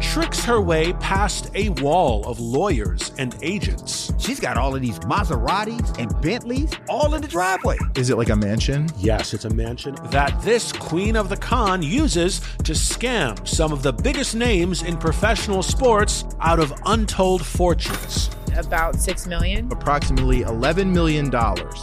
Tricks 0.00 0.44
her 0.44 0.60
way 0.60 0.92
past 0.94 1.50
a 1.54 1.70
wall 1.70 2.26
of 2.26 2.40
lawyers 2.40 3.12
and 3.18 3.36
agents. 3.42 4.12
She's 4.18 4.40
got 4.40 4.56
all 4.56 4.74
of 4.74 4.82
these 4.82 4.98
Maseratis 5.00 5.98
and 5.98 6.20
Bentleys 6.20 6.72
all 6.88 7.14
in 7.14 7.22
the 7.22 7.28
driveway. 7.28 7.78
Is 7.96 8.10
it 8.10 8.16
like 8.16 8.28
a 8.28 8.36
mansion? 8.36 8.88
Yes, 8.98 9.34
it's 9.34 9.44
a 9.44 9.50
mansion. 9.50 9.96
That 10.10 10.40
this 10.42 10.72
queen 10.72 11.16
of 11.16 11.28
the 11.28 11.36
con 11.36 11.82
uses 11.82 12.40
to 12.64 12.72
scam 12.72 13.46
some 13.46 13.72
of 13.72 13.82
the 13.82 13.92
biggest 13.92 14.34
names 14.34 14.82
in 14.82 14.96
professional 14.96 15.62
sports 15.62 16.24
out 16.40 16.58
of 16.58 16.72
untold 16.86 17.44
fortunes. 17.44 18.30
About 18.56 18.96
six 18.96 19.26
million. 19.26 19.70
Approximately 19.72 20.42
$11 20.42 20.92
million. 20.92 21.28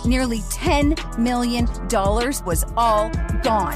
Nearly 0.06 0.40
$10 0.40 1.18
million 1.18 1.66
was 2.46 2.66
all 2.78 3.10
gone. 3.44 3.76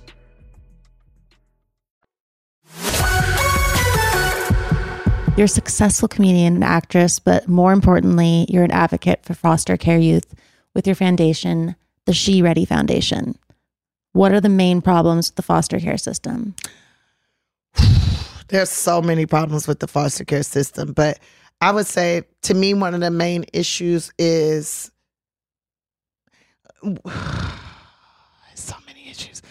You're 5.37 5.45
a 5.45 5.47
successful 5.47 6.09
comedian 6.09 6.55
and 6.55 6.63
actress, 6.63 7.17
but 7.19 7.47
more 7.47 7.71
importantly, 7.71 8.45
you're 8.49 8.65
an 8.65 8.71
advocate 8.71 9.23
for 9.23 9.33
foster 9.33 9.77
care 9.77 9.97
youth 9.97 10.35
with 10.75 10.85
your 10.85 10.95
foundation, 10.95 11.77
the 12.05 12.13
She 12.13 12.41
Ready 12.41 12.65
Foundation. 12.65 13.37
What 14.11 14.33
are 14.33 14.41
the 14.41 14.49
main 14.49 14.81
problems 14.81 15.29
with 15.29 15.37
the 15.37 15.41
foster 15.41 15.79
care 15.79 15.97
system? 15.97 16.53
There's 18.49 18.69
so 18.69 19.01
many 19.01 19.25
problems 19.25 19.69
with 19.69 19.79
the 19.79 19.87
foster 19.87 20.25
care 20.25 20.43
system, 20.43 20.91
but 20.91 21.17
I 21.61 21.71
would 21.71 21.87
say 21.87 22.23
to 22.43 22.53
me 22.53 22.73
one 22.73 22.93
of 22.93 22.99
the 22.99 23.09
main 23.09 23.45
issues 23.53 24.11
is 24.19 24.91
so 28.55 28.75
many 28.85 29.09
issues. 29.09 29.41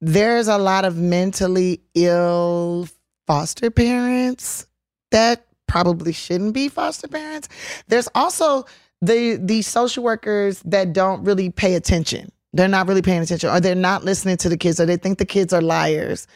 There's 0.00 0.48
a 0.48 0.58
lot 0.58 0.84
of 0.84 0.96
mentally 0.96 1.82
ill 1.94 2.88
foster 3.28 3.70
parents 3.70 4.66
that 5.10 5.46
probably 5.66 6.12
shouldn't 6.12 6.54
be 6.54 6.68
foster 6.68 7.08
parents. 7.08 7.48
There's 7.88 8.08
also 8.14 8.66
the 9.00 9.36
the 9.36 9.62
social 9.62 10.02
workers 10.02 10.60
that 10.64 10.92
don't 10.92 11.22
really 11.24 11.50
pay 11.50 11.74
attention. 11.74 12.32
They're 12.52 12.68
not 12.68 12.88
really 12.88 13.02
paying 13.02 13.22
attention 13.22 13.50
or 13.50 13.60
they're 13.60 13.74
not 13.74 14.04
listening 14.04 14.38
to 14.38 14.48
the 14.48 14.56
kids 14.56 14.80
or 14.80 14.86
they 14.86 14.96
think 14.96 15.18
the 15.18 15.26
kids 15.26 15.52
are 15.52 15.60
liars. 15.60 16.26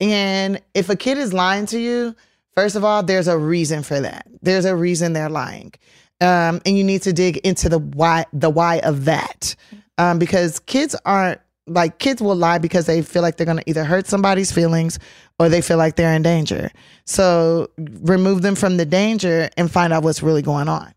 And 0.00 0.60
if 0.74 0.90
a 0.90 0.96
kid 0.96 1.18
is 1.18 1.32
lying 1.32 1.66
to 1.66 1.78
you, 1.78 2.14
first 2.54 2.76
of 2.76 2.84
all, 2.84 3.02
there's 3.02 3.28
a 3.28 3.38
reason 3.38 3.82
for 3.82 4.00
that. 4.00 4.26
There's 4.42 4.64
a 4.64 4.76
reason 4.76 5.12
they're 5.12 5.30
lying. 5.30 5.72
Um, 6.20 6.60
and 6.64 6.76
you 6.78 6.84
need 6.84 7.02
to 7.02 7.12
dig 7.12 7.38
into 7.38 7.68
the 7.68 7.78
why 7.78 8.26
the 8.32 8.50
why 8.50 8.78
of 8.80 9.06
that. 9.06 9.56
Um, 9.98 10.18
because 10.18 10.58
kids 10.60 10.94
aren't 11.04 11.40
like 11.66 11.98
kids 11.98 12.20
will 12.20 12.34
lie 12.34 12.58
because 12.58 12.86
they 12.86 13.02
feel 13.02 13.22
like 13.22 13.36
they're 13.36 13.46
going 13.46 13.58
to 13.58 13.70
either 13.70 13.84
hurt 13.84 14.06
somebody's 14.06 14.50
feelings 14.50 14.98
or 15.38 15.48
they 15.48 15.60
feel 15.60 15.76
like 15.76 15.96
they're 15.96 16.14
in 16.14 16.22
danger. 16.22 16.70
So 17.04 17.70
remove 17.78 18.42
them 18.42 18.54
from 18.54 18.76
the 18.76 18.84
danger 18.84 19.48
and 19.56 19.70
find 19.70 19.92
out 19.92 20.02
what's 20.02 20.22
really 20.22 20.42
going 20.42 20.68
on. 20.68 20.92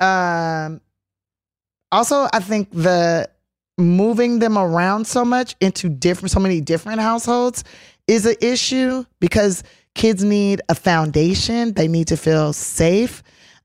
Um, 0.00 0.80
also, 1.90 2.28
I 2.32 2.40
think 2.40 2.70
the 2.70 3.28
moving 3.78 4.38
them 4.38 4.58
around 4.58 5.06
so 5.06 5.24
much 5.24 5.56
into 5.60 5.88
different, 5.88 6.30
so 6.30 6.40
many 6.40 6.60
different 6.60 7.00
households 7.00 7.64
is 8.06 8.26
an 8.26 8.36
issue 8.40 9.04
because 9.20 9.64
kids 9.94 10.22
need 10.22 10.60
a 10.68 10.74
foundation. 10.74 11.72
They 11.72 11.88
need 11.88 12.08
to 12.08 12.16
feel 12.16 12.52
safe. 12.52 13.22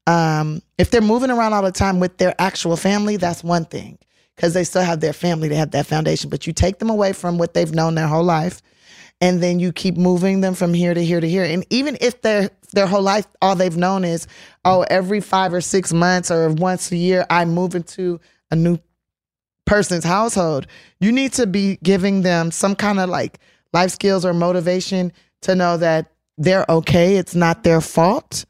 Um, 0.08 0.62
if 0.78 0.90
they're 0.90 1.02
moving 1.02 1.30
around 1.30 1.54
all 1.54 1.62
the 1.62 1.72
time 1.72 2.00
with 2.00 2.18
their 2.18 2.34
actual 2.40 2.78
family, 2.78 3.18
that's 3.18 3.44
one 3.44 3.66
thing 3.66 4.00
because 4.40 4.54
they 4.54 4.64
still 4.64 4.84
have 4.84 5.02
their 5.02 5.12
family, 5.12 5.50
they 5.50 5.56
have 5.56 5.72
that 5.72 5.86
foundation. 5.86 6.30
But 6.30 6.48
you 6.48 6.54
take 6.54 6.80
them 6.80 6.90
away 6.90 7.12
from 7.12 7.38
what 7.38 7.54
they've 7.54 7.74
known 7.74 7.96
their 7.96 8.08
whole 8.08 8.24
life, 8.24 8.62
and 9.20 9.44
then 9.44 9.60
you 9.60 9.74
keep 9.74 9.98
moving 9.98 10.40
them 10.40 10.54
from 10.54 10.74
here 10.74 10.94
to 10.94 11.04
here 11.04 11.20
to 11.20 11.28
here. 11.28 11.44
And 11.44 11.66
even 11.70 11.98
if 12.00 12.22
their 12.22 12.50
their 12.72 12.88
whole 12.88 13.02
life, 13.02 13.28
all 13.42 13.58
they've 13.58 13.76
known 13.76 14.06
is, 14.06 14.28
oh, 14.64 14.86
every 14.90 15.20
five 15.20 15.54
or 15.54 15.60
six 15.60 15.92
months 15.92 16.32
or 16.32 16.54
once 16.54 16.90
a 16.90 16.96
year, 16.96 17.26
I 17.30 17.44
move 17.44 17.76
into 17.76 18.22
a 18.50 18.56
new 18.56 18.80
person's 19.66 20.06
household. 20.06 20.68
You 21.02 21.12
need 21.12 21.34
to 21.34 21.46
be 21.46 21.78
giving 21.84 22.22
them 22.22 22.50
some 22.50 22.76
kind 22.76 22.98
of 23.02 23.10
like 23.10 23.40
life 23.74 23.92
skills 23.92 24.24
or 24.24 24.34
motivation 24.34 25.12
to 25.42 25.54
know 25.54 25.76
that 25.76 26.14
they're 26.38 26.66
okay. 26.70 27.18
It's 27.18 27.36
not 27.36 27.64
their 27.64 27.82
fault. 27.82 28.46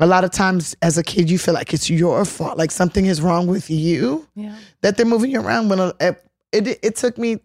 A 0.00 0.06
lot 0.06 0.24
of 0.24 0.30
times 0.30 0.74
as 0.82 0.96
a 0.98 1.02
kid, 1.02 1.30
you 1.30 1.38
feel 1.38 1.54
like 1.54 1.72
it's 1.74 1.88
your 1.90 2.24
fault, 2.24 2.56
like 2.58 2.70
something 2.70 3.06
is 3.06 3.20
wrong 3.20 3.46
with 3.46 3.70
you 3.70 4.26
Yeah. 4.34 4.56
that 4.80 4.96
they're 4.96 5.06
moving 5.06 5.30
you 5.30 5.40
around. 5.40 5.68
When 5.68 5.78
uh, 5.80 5.92
it, 6.00 6.16
it, 6.52 6.78
it 6.82 6.96
took 6.96 7.18
me 7.18 7.38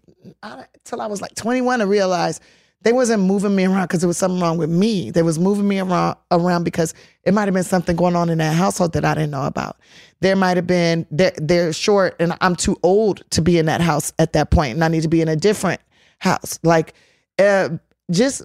until 0.43 1.01
I 1.01 1.07
was 1.07 1.21
like 1.21 1.35
21 1.35 1.79
to 1.79 1.85
realize 1.87 2.39
they 2.83 2.93
wasn't 2.93 3.23
moving 3.23 3.55
me 3.55 3.65
around 3.65 3.83
because 3.87 4.01
there 4.01 4.07
was 4.07 4.17
something 4.17 4.39
wrong 4.39 4.57
with 4.57 4.69
me. 4.69 5.11
They 5.11 5.23
was 5.23 5.37
moving 5.39 5.67
me 5.67 5.79
around 5.79 6.15
around 6.31 6.63
because 6.63 6.93
it 7.23 7.33
might 7.33 7.45
have 7.45 7.53
been 7.53 7.63
something 7.63 7.95
going 7.95 8.15
on 8.15 8.29
in 8.29 8.37
that 8.37 8.55
household 8.55 8.93
that 8.93 9.03
I 9.03 9.13
didn't 9.13 9.31
know 9.31 9.45
about. 9.45 9.77
There 10.21 10.35
might 10.35 10.57
have 10.57 10.67
been 10.67 11.05
they're, 11.11 11.33
they're 11.37 11.73
short 11.73 12.15
and 12.19 12.37
I'm 12.39 12.55
too 12.55 12.77
old 12.83 13.23
to 13.31 13.41
be 13.41 13.57
in 13.57 13.65
that 13.65 13.81
house 13.81 14.13
at 14.19 14.33
that 14.33 14.51
point, 14.51 14.75
and 14.75 14.83
I 14.83 14.87
need 14.87 15.01
to 15.01 15.07
be 15.09 15.21
in 15.21 15.27
a 15.27 15.35
different 15.35 15.81
house. 16.19 16.59
Like 16.63 16.93
uh, 17.39 17.69
just 18.11 18.43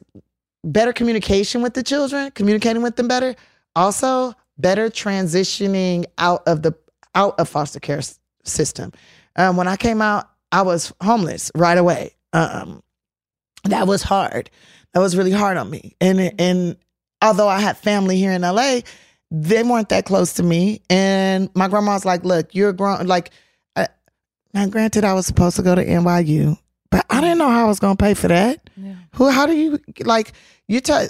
better 0.65 0.93
communication 0.93 1.63
with 1.63 1.75
the 1.75 1.83
children, 1.83 2.31
communicating 2.33 2.83
with 2.83 2.97
them 2.97 3.09
better. 3.09 3.37
Also, 3.75 4.35
better 4.59 4.89
transitioning 4.91 6.05
out 6.19 6.43
of 6.47 6.63
the 6.63 6.75
out 7.15 7.39
of 7.39 7.49
foster 7.49 7.81
care 7.81 7.99
s- 7.99 8.19
system. 8.45 8.93
Um, 9.37 9.57
when 9.57 9.69
I 9.69 9.77
came 9.77 10.03
out, 10.03 10.29
I 10.51 10.63
was 10.63 10.93
homeless 11.03 11.51
right 11.55 11.79
away. 11.79 12.15
Um, 12.33 12.83
that 13.65 13.87
was 13.87 14.03
hard. 14.03 14.51
That 14.95 15.01
was 15.01 15.17
really 15.17 15.31
hard 15.33 15.57
on 15.57 15.71
me, 15.71 15.97
and 16.01 16.33
and 16.41 16.77
although 17.23 17.49
I 17.49 17.61
had 17.61 17.79
family 17.79 18.19
here 18.19 18.33
in 18.33 18.43
LA, 18.43 18.81
they 19.31 19.63
weren't 19.63 19.89
that 19.89 20.05
close 20.05 20.35
to 20.35 20.43
me. 20.43 20.83
And 20.91 21.49
my 21.55 21.69
grandma 21.69 21.93
was 21.93 22.05
like, 22.05 22.25
"Look, 22.25 22.55
you're 22.55 22.73
grown." 22.75 23.07
Like, 23.07 23.31
uh, 23.77 23.87
now 24.53 24.67
granted, 24.67 25.05
I 25.05 25.15
was 25.15 25.25
supposed 25.27 25.57
to 25.57 25.63
go 25.63 25.75
to 25.75 25.83
NYU, 25.85 26.59
but 26.91 27.07
I 27.09 27.21
didn't 27.23 27.39
know 27.39 27.49
how 27.49 27.65
I 27.65 27.69
was 27.69 27.79
going 27.81 27.97
to 27.97 28.03
pay 28.05 28.13
for 28.15 28.29
that. 28.29 28.69
Who? 29.15 29.31
How 29.31 29.47
do 29.47 29.57
you 29.57 29.79
like? 30.05 30.33
You 30.69 30.81
tell. 30.81 31.09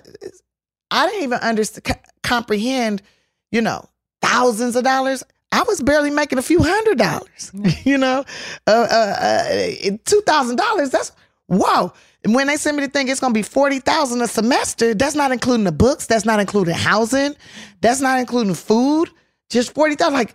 I 0.92 1.06
didn't 1.06 1.22
even 1.24 1.38
understand, 1.40 1.98
comprehend. 2.22 3.02
You 3.50 3.60
know, 3.60 3.88
thousands 4.22 4.76
of 4.76 4.84
dollars. 4.84 5.22
I 5.52 5.62
was 5.64 5.82
barely 5.82 6.10
making 6.10 6.38
a 6.38 6.42
few 6.42 6.62
hundred 6.62 6.96
dollars. 6.98 7.50
you 7.84 7.98
know, 7.98 8.24
uh, 8.66 8.70
uh, 8.90 9.16
uh, 9.20 9.90
two 10.04 10.22
thousand 10.22 10.56
dollars. 10.56 10.90
That's 10.90 11.12
wow. 11.48 11.92
And 12.24 12.34
when 12.34 12.46
they 12.46 12.56
send 12.56 12.76
me 12.76 12.86
the 12.86 12.90
thing, 12.90 13.08
it's 13.08 13.20
gonna 13.20 13.34
be 13.34 13.42
forty 13.42 13.78
thousand 13.80 14.22
a 14.22 14.28
semester. 14.28 14.94
That's 14.94 15.14
not 15.14 15.32
including 15.32 15.64
the 15.64 15.72
books. 15.72 16.06
That's 16.06 16.24
not 16.24 16.40
including 16.40 16.74
housing. 16.74 17.34
That's 17.80 18.00
not 18.00 18.18
including 18.18 18.54
food. 18.54 19.10
Just 19.50 19.74
forty 19.74 19.94
thousand. 19.96 20.14
Like, 20.14 20.34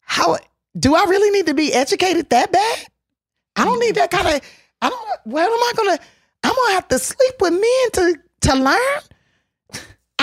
how 0.00 0.38
do 0.78 0.94
I 0.94 1.04
really 1.04 1.30
need 1.30 1.46
to 1.46 1.54
be 1.54 1.72
educated 1.72 2.30
that 2.30 2.52
bad? 2.52 2.78
I 3.56 3.64
don't 3.64 3.80
need 3.80 3.96
that 3.96 4.10
kind 4.10 4.28
of. 4.28 4.40
I 4.80 4.90
don't. 4.90 5.08
Where 5.24 5.44
am 5.44 5.50
I 5.50 5.72
gonna? 5.76 5.98
I'm 6.44 6.54
gonna 6.54 6.74
have 6.74 6.88
to 6.88 6.98
sleep 6.98 7.34
with 7.40 7.52
men 7.52 7.90
to 7.94 8.20
to 8.42 8.54
learn. 8.56 9.00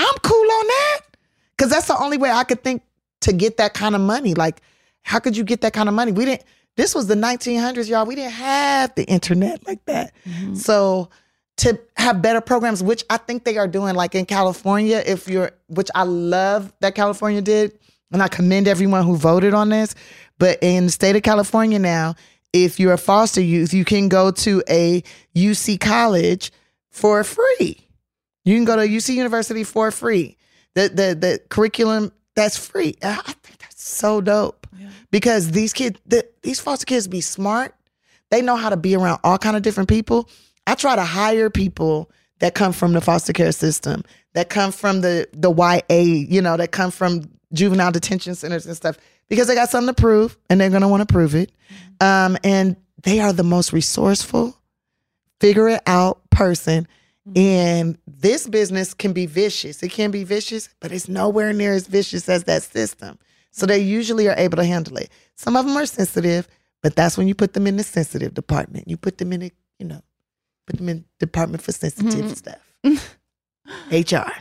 I'm 0.06 0.18
cool 0.22 0.50
on 0.50 0.66
that 0.66 1.00
because 1.56 1.70
that's 1.70 1.88
the 1.88 1.98
only 1.98 2.18
way 2.18 2.30
I 2.30 2.44
could 2.44 2.62
think 2.62 2.82
to 3.22 3.32
get 3.32 3.56
that 3.56 3.74
kind 3.74 3.94
of 3.94 4.00
money. 4.00 4.34
Like, 4.34 4.60
how 5.02 5.18
could 5.18 5.36
you 5.36 5.44
get 5.44 5.62
that 5.62 5.72
kind 5.72 5.88
of 5.88 5.94
money? 5.94 6.12
We 6.12 6.24
didn't. 6.24 6.44
This 6.76 6.94
was 6.94 7.06
the 7.06 7.14
1900s, 7.14 7.88
y'all. 7.88 8.04
We 8.04 8.14
didn't 8.14 8.32
have 8.32 8.94
the 8.94 9.04
internet 9.04 9.66
like 9.66 9.84
that. 9.86 10.12
Mm-hmm. 10.28 10.54
So 10.54 11.08
to 11.58 11.80
have 11.96 12.20
better 12.20 12.42
programs, 12.42 12.82
which 12.82 13.02
I 13.08 13.16
think 13.16 13.44
they 13.44 13.56
are 13.56 13.66
doing, 13.66 13.94
like 13.94 14.14
in 14.14 14.26
California, 14.26 15.02
if 15.06 15.26
you're, 15.26 15.52
which 15.68 15.88
I 15.94 16.02
love 16.02 16.72
that 16.80 16.94
California 16.94 17.40
did, 17.40 17.78
and 18.12 18.22
I 18.22 18.28
commend 18.28 18.68
everyone 18.68 19.04
who 19.04 19.16
voted 19.16 19.54
on 19.54 19.70
this. 19.70 19.94
But 20.38 20.58
in 20.62 20.86
the 20.86 20.92
state 20.92 21.16
of 21.16 21.22
California 21.22 21.78
now, 21.78 22.14
if 22.52 22.78
you're 22.78 22.92
a 22.92 22.98
foster 22.98 23.40
youth, 23.40 23.72
you 23.72 23.84
can 23.84 24.08
go 24.08 24.30
to 24.30 24.62
a 24.68 25.02
UC 25.34 25.80
college 25.80 26.52
for 26.90 27.24
free. 27.24 27.85
You 28.46 28.54
can 28.56 28.64
go 28.64 28.76
to 28.76 28.82
UC 28.82 29.14
University 29.14 29.64
for 29.64 29.90
free. 29.90 30.38
The 30.74 30.88
the 30.88 31.14
the 31.14 31.40
curriculum 31.50 32.12
that's 32.36 32.56
free. 32.56 32.96
I 33.02 33.16
think 33.42 33.58
that's 33.58 33.82
so 33.82 34.20
dope 34.20 34.66
because 35.10 35.50
these 35.50 35.72
kids, 35.72 35.98
the, 36.06 36.26
these 36.42 36.60
foster 36.60 36.86
kids, 36.86 37.08
be 37.08 37.20
smart. 37.20 37.74
They 38.30 38.42
know 38.42 38.56
how 38.56 38.70
to 38.70 38.76
be 38.76 38.94
around 38.94 39.20
all 39.24 39.38
kind 39.38 39.56
of 39.56 39.62
different 39.62 39.88
people. 39.88 40.28
I 40.66 40.74
try 40.74 40.94
to 40.96 41.02
hire 41.02 41.50
people 41.50 42.10
that 42.38 42.54
come 42.54 42.72
from 42.72 42.92
the 42.92 43.00
foster 43.00 43.32
care 43.32 43.52
system, 43.52 44.04
that 44.34 44.48
come 44.48 44.70
from 44.70 45.00
the 45.00 45.28
the 45.32 45.50
YA, 45.50 45.96
you 46.02 46.40
know, 46.40 46.56
that 46.56 46.70
come 46.70 46.92
from 46.92 47.30
juvenile 47.52 47.90
detention 47.90 48.34
centers 48.36 48.66
and 48.66 48.76
stuff, 48.76 48.96
because 49.28 49.48
they 49.48 49.54
got 49.54 49.70
something 49.70 49.92
to 49.92 50.00
prove 50.00 50.36
and 50.48 50.60
they're 50.60 50.70
gonna 50.70 50.88
want 50.88 51.06
to 51.06 51.12
prove 51.12 51.34
it. 51.34 51.50
Um, 52.00 52.36
and 52.44 52.76
they 53.02 53.18
are 53.18 53.32
the 53.32 53.44
most 53.44 53.72
resourceful, 53.72 54.56
figure 55.40 55.68
it 55.68 55.82
out 55.86 56.20
person. 56.30 56.86
And 57.34 57.98
this 58.06 58.46
business 58.46 58.94
can 58.94 59.12
be 59.12 59.26
vicious. 59.26 59.82
It 59.82 59.90
can 59.90 60.10
be 60.12 60.22
vicious, 60.22 60.68
but 60.80 60.92
it's 60.92 61.08
nowhere 61.08 61.52
near 61.52 61.72
as 61.72 61.86
vicious 61.88 62.28
as 62.28 62.44
that 62.44 62.62
system. 62.62 63.18
So 63.50 63.66
they 63.66 63.78
usually 63.78 64.28
are 64.28 64.36
able 64.38 64.56
to 64.58 64.64
handle 64.64 64.96
it. 64.98 65.10
Some 65.34 65.56
of 65.56 65.66
them 65.66 65.76
are 65.76 65.86
sensitive, 65.86 66.46
but 66.82 66.94
that's 66.94 67.18
when 67.18 67.26
you 67.26 67.34
put 67.34 67.54
them 67.54 67.66
in 67.66 67.76
the 67.78 67.82
sensitive 67.82 68.34
department. 68.34 68.86
You 68.86 68.96
put 68.96 69.18
them 69.18 69.32
in 69.32 69.40
the, 69.40 69.52
you 69.78 69.86
know, 69.86 70.02
put 70.66 70.76
them 70.76 70.88
in 70.88 71.04
department 71.18 71.62
for 71.62 71.72
sensitive 71.72 72.26
Mhm. 72.26 72.36
stuff. 72.36 73.18
HR. 73.90 74.32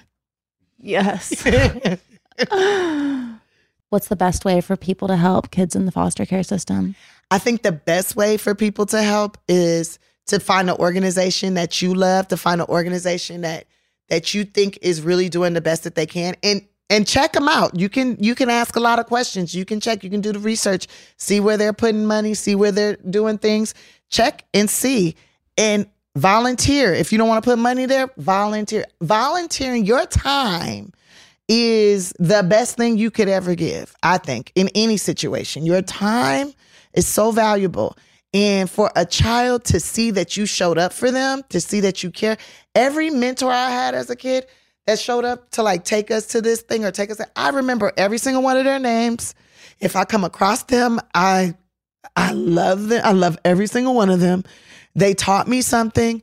Yes. 0.78 1.44
What's 3.90 4.08
the 4.10 4.16
best 4.16 4.46
way 4.46 4.62
for 4.62 4.76
people 4.76 5.08
to 5.08 5.16
help 5.16 5.52
kids 5.52 5.76
in 5.76 5.86
the 5.86 5.92
foster 5.92 6.26
care 6.26 6.44
system? 6.44 6.96
I 7.32 7.38
think 7.40 7.62
the 7.64 7.72
best 7.72 8.16
way 8.16 8.38
for 8.38 8.54
people 8.54 8.86
to 8.88 9.02
help 9.02 9.38
is 9.48 9.98
to 10.28 10.40
find 10.40 10.70
an 10.70 10.78
organization 10.78 11.54
that 11.56 11.82
you 11.82 11.94
love, 11.94 12.28
to 12.30 12.38
find 12.38 12.62
an 12.62 12.68
organization 12.68 13.42
that 13.42 13.66
that 14.10 14.34
you 14.34 14.44
think 14.44 14.78
is 14.82 15.02
really 15.02 15.30
doing 15.30 15.54
the 15.54 15.62
best 15.62 15.84
that 15.84 15.96
they 15.96 16.06
can 16.06 16.36
and 16.44 16.62
and 16.90 17.08
check 17.08 17.34
them 17.34 17.48
out. 17.48 17.78
You 17.78 17.90
can 17.90 18.18
you 18.20 18.36
can 18.36 18.50
ask 18.50 18.76
a 18.76 18.80
lot 18.80 19.00
of 19.00 19.08
questions. 19.08 19.56
You 19.56 19.66
can 19.66 19.80
check, 19.80 20.04
you 20.04 20.10
can 20.10 20.22
do 20.22 20.32
the 20.32 20.40
research, 20.40 20.88
see 21.18 21.40
where 21.40 21.58
they're 21.58 21.74
putting 21.74 22.06
money, 22.06 22.34
see 22.34 22.56
where 22.56 22.72
they're 22.72 22.98
doing 22.98 23.38
things. 23.38 23.74
Check 24.10 24.46
and 24.54 24.70
see 24.70 25.16
and 25.58 25.88
volunteer. 26.16 26.94
If 26.94 27.12
you 27.12 27.18
don't 27.18 27.28
want 27.28 27.44
to 27.44 27.50
put 27.50 27.58
money 27.60 27.86
there, 27.86 28.10
volunteer. 28.18 28.86
Volunteering 29.02 29.86
your 29.86 30.06
time 30.06 30.94
is 31.48 32.14
the 32.20 32.44
best 32.44 32.78
thing 32.78 32.98
you 32.98 33.12
could 33.12 33.30
ever 33.30 33.56
give, 33.56 33.96
I 34.02 34.18
think, 34.18 34.52
in 34.56 34.70
any 34.76 34.98
situation. 34.98 35.66
Your 35.66 35.82
time 35.82 36.54
is 36.94 37.08
so 37.08 37.32
valuable. 37.32 37.98
And 38.36 38.70
for 38.70 38.92
a 38.98 39.06
child 39.06 39.64
to 39.66 39.80
see 39.80 40.12
that 40.12 40.36
you 40.36 40.46
showed 40.46 40.78
up 40.78 40.92
for 40.92 41.10
them, 41.10 41.42
to 41.50 41.62
see 41.62 41.80
that 41.80 42.04
you 42.04 42.12
care, 42.12 42.36
every 42.76 43.10
mentor 43.10 43.50
I 43.50 43.70
had 43.70 43.96
as 43.96 44.10
a 44.10 44.16
kid 44.16 44.46
that 44.88 45.00
showed 45.00 45.24
up 45.24 45.50
to 45.52 45.64
like 45.64 45.86
take 45.86 46.12
us 46.12 46.28
to 46.28 46.42
this 46.42 46.60
thing 46.60 46.84
or 46.84 46.92
take 46.92 47.10
us, 47.10 47.22
I 47.38 47.52
remember 47.52 47.94
every 47.96 48.18
single 48.18 48.44
one 48.44 48.58
of 48.58 48.66
their 48.66 48.78
names. 48.78 49.36
If 49.80 49.96
I 49.96 50.04
come 50.04 50.26
across 50.26 50.64
them, 50.64 51.00
I 51.14 51.56
I 52.18 52.34
love 52.34 52.90
them. 52.90 53.02
I 53.06 53.14
love 53.14 53.38
every 53.46 53.68
single 53.68 53.96
one 53.96 54.10
of 54.10 54.20
them. 54.20 54.44
They 54.96 55.14
taught 55.14 55.48
me 55.48 55.62
something. 55.62 56.22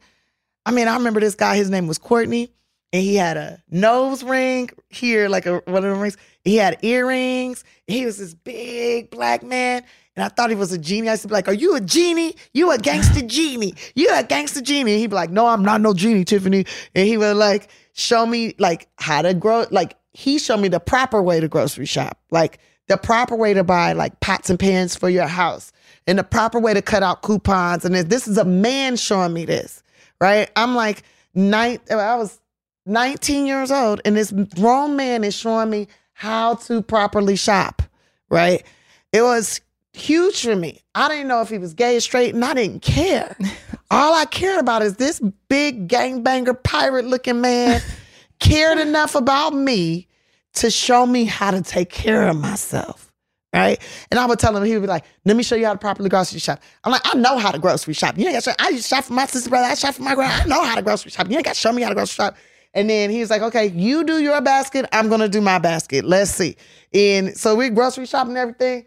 I 0.67 0.71
mean, 0.71 0.89
I 0.89 0.97
remember 0.97 1.21
this 1.21 1.35
guy, 1.35 1.57
his 1.57 1.71
name 1.71 1.87
was 1.87 1.97
Courtney, 1.97 2.53
and 2.93 3.03
he 3.03 3.17
had 3.17 3.37
a 3.37 3.63
nose 3.71 4.23
ring 4.23 4.69
here, 4.91 5.29
like 5.29 5.47
a, 5.47 5.59
one 5.65 5.85
of 5.85 5.95
the 5.95 5.95
rings. 5.95 6.17
He 6.45 6.57
had 6.57 6.79
earrings. 6.83 7.65
He 7.87 8.05
was 8.05 8.19
this 8.19 8.35
big 8.35 9.11
black 9.11 9.43
man. 9.43 9.83
And 10.15 10.23
I 10.23 10.29
thought 10.29 10.51
he 10.51 10.57
was 10.57 10.73
a 10.73 10.79
genie. 10.79 11.09
I 11.09 11.13
used 11.13 11.23
to 11.23 11.29
be 11.29 11.35
like, 11.35 11.49
Are 11.49 11.55
you 11.55 11.75
a 11.75 11.81
genie? 11.81 12.37
You 12.53 12.71
a 12.71 12.77
gangster 12.77 13.23
genie. 13.23 13.75
You 13.95 14.11
a 14.13 14.23
gangster 14.23 14.61
genie. 14.61 14.93
And 14.93 15.01
he'd 15.01 15.07
be 15.07 15.17
like, 15.17 15.31
No, 15.31 15.47
I'm 15.47 15.63
not 15.63 15.81
no 15.81 15.95
genie, 15.95 16.25
Tiffany. 16.25 16.67
And 16.95 17.07
he 17.07 17.17
would 17.17 17.37
like 17.37 17.69
show 17.95 18.27
me 18.27 18.55
like 18.59 18.89
how 18.97 19.23
to 19.23 19.33
grow, 19.33 19.65
like 19.71 19.97
he 20.13 20.39
showed 20.39 20.59
me 20.59 20.69
the 20.69 20.81
proper 20.81 21.23
way 21.23 21.41
to 21.41 21.49
grocery 21.49 21.87
shop. 21.87 22.19
Like 22.31 22.59
the 22.89 22.99
proper 22.99 23.37
way 23.37 23.55
to 23.55 23.65
buy 23.65 23.95
like 23.95 24.21
pots 24.21 24.51
and 24.51 24.59
pans 24.59 24.95
for 24.95 25.09
your 25.09 25.27
house 25.29 25.73
and 26.07 26.19
the 26.19 26.25
proper 26.25 26.59
way 26.59 26.75
to 26.75 26.83
cut 26.83 27.03
out 27.03 27.23
coupons. 27.23 27.87
And 27.87 27.95
this 27.95 28.29
is 28.29 28.37
a 28.37 28.45
man 28.45 28.97
showing 28.97 29.33
me 29.33 29.47
this, 29.47 29.83
right? 30.21 30.51
I'm 30.57 30.75
like, 30.75 31.05
nine, 31.35 31.79
I 31.91 32.17
was 32.17 32.39
19 32.87 33.47
years 33.47 33.71
old, 33.71 34.01
and 34.05 34.17
this 34.17 34.33
grown 34.57 34.97
man 34.97 35.25
is 35.25 35.35
showing 35.35 35.71
me 35.71 35.89
how 36.13 36.55
to 36.55 36.83
properly 36.83 37.37
shop, 37.37 37.83
right? 38.29 38.65
It 39.13 39.23
was 39.23 39.61
huge 39.93 40.43
for 40.43 40.57
me. 40.57 40.81
I 40.95 41.09
didn't 41.09 41.29
know 41.29 41.41
if 41.43 41.49
he 41.49 41.59
was 41.59 41.75
gay 41.75 41.97
or 41.97 42.01
straight, 42.01 42.35
and 42.35 42.45
I 42.45 42.55
didn't 42.55 42.83
care. 42.83 43.37
All 43.91 44.15
I 44.15 44.25
cared 44.25 44.61
about 44.61 44.83
is 44.83 44.97
this 44.97 45.21
big 45.49 45.89
gangbanger 45.89 46.61
pirate 46.63 47.05
looking 47.05 47.41
man 47.41 47.81
cared 48.41 48.79
enough 48.79 49.15
about 49.15 49.55
me 49.55 50.09
to 50.55 50.71
show 50.71 51.07
me 51.07 51.25
how 51.25 51.51
to 51.51 51.63
take 51.63 51.91
care 51.91 52.29
of 52.29 52.37
myself. 52.37 53.11
Right. 53.55 53.79
And 54.11 54.19
I 54.19 54.25
would 54.25 54.39
tell 54.39 54.57
him, 54.57 54.65
he 54.65 54.73
would 54.73 54.81
be 54.81 54.87
like, 54.87 55.05
let 55.27 55.37
me 55.37 55.43
show 55.43 55.57
you 55.57 55.67
how 55.67 55.75
to 55.75 55.79
properly 55.79 56.09
grocery 56.09 56.41
shop. 56.41 56.59
I'm 56.85 56.93
like, 56.93 57.03
I 57.05 57.15
know 57.19 57.37
how 57.37 57.51
to 57.51 57.59
grocery 57.59 57.93
shop. 57.93 58.17
You 58.17 58.27
ain't 58.27 58.43
got 58.43 58.45
to 58.45 58.63
I 58.63 58.71
used 58.71 58.85
to 58.85 58.89
shop 58.89 59.05
for 59.05 59.13
my 59.13 59.27
sister 59.27 59.51
brother. 59.51 59.67
I 59.67 59.75
shop 59.75 59.95
for 59.95 60.03
my 60.03 60.15
grandma. 60.15 60.43
I 60.43 60.47
know 60.47 60.65
how 60.65 60.75
to 60.75 60.81
grocery 60.81 61.11
shop. 61.11 61.29
You 61.29 61.37
ain't 61.37 61.45
got 61.45 61.55
to 61.55 61.61
show 61.61 61.71
me 61.71 61.83
how 61.83 61.91
to 61.91 61.95
grocery 61.95 62.15
shop. 62.15 62.37
And 62.75 62.89
then 62.89 63.11
he 63.11 63.21
was 63.21 63.31
like, 63.31 63.43
okay, 63.43 63.67
you 63.67 64.05
do 64.05 64.19
your 64.23 64.41
basket. 64.41 64.87
I'm 64.93 65.09
going 65.09 65.21
to 65.21 65.29
do 65.29 65.41
my 65.41 65.59
basket. 65.59 66.05
Let's 66.05 66.31
see. 66.31 66.57
And 66.95 67.37
so 67.37 67.55
we 67.55 67.69
grocery 67.69 68.07
shopping 68.07 68.31
and 68.31 68.39
everything. 68.39 68.87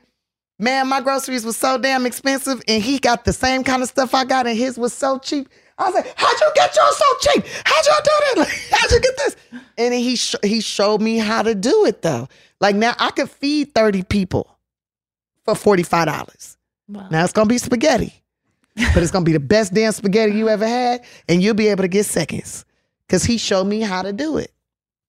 Man, 0.58 0.88
my 0.88 1.02
groceries 1.02 1.46
was 1.46 1.58
so 1.58 1.78
damn 1.78 2.06
expensive, 2.06 2.62
and 2.68 2.82
he 2.82 2.98
got 2.98 3.26
the 3.26 3.34
same 3.34 3.64
kind 3.64 3.84
of 3.84 3.90
stuff 3.90 4.16
I 4.16 4.24
got, 4.24 4.48
and 4.48 4.58
his 4.58 4.78
was 4.78 4.94
so 4.94 5.20
cheap. 5.20 5.50
I 5.78 5.84
was 5.88 5.96
like, 5.96 6.14
"How'd 6.16 6.40
you 6.40 6.52
get 6.56 6.74
yours 6.74 6.96
so 6.98 7.06
cheap? 7.20 7.46
How'd 7.66 7.86
y'all 7.86 7.96
do 8.04 8.12
that? 8.22 8.34
Like, 8.38 8.80
how'd 8.80 8.92
you 8.92 9.00
get 9.02 9.18
this?" 9.18 9.36
And 9.78 9.94
he 9.94 10.16
sh- 10.16 10.36
he 10.44 10.62
showed 10.62 11.02
me 11.02 11.18
how 11.18 11.42
to 11.42 11.54
do 11.56 11.86
it 11.86 12.02
though. 12.02 12.30
Like 12.62 12.78
now, 12.78 12.94
I 13.00 13.12
could 13.12 13.30
feed 13.30 13.76
thirty 13.76 14.04
people 14.04 14.58
for 15.44 15.56
forty 15.56 15.84
five 15.84 16.06
dollars. 16.08 16.56
Now 17.12 17.26
it's 17.26 17.34
gonna 17.34 17.50
be 17.50 17.58
spaghetti, 17.58 18.14
but 18.94 19.04
it's 19.04 19.12
gonna 19.12 19.26
be 19.26 19.34
the 19.34 19.42
best 19.42 19.74
damn 19.74 19.92
spaghetti 19.92 20.32
you 20.38 20.48
ever 20.48 20.66
had, 20.66 21.04
and 21.28 21.44
you'll 21.44 21.54
be 21.54 21.68
able 21.68 21.82
to 21.82 21.90
get 21.90 22.06
seconds 22.06 22.64
because 23.08 23.24
he 23.24 23.38
showed 23.38 23.66
me 23.66 23.82
how 23.82 24.02
to 24.02 24.14
do 24.14 24.38
it. 24.38 24.52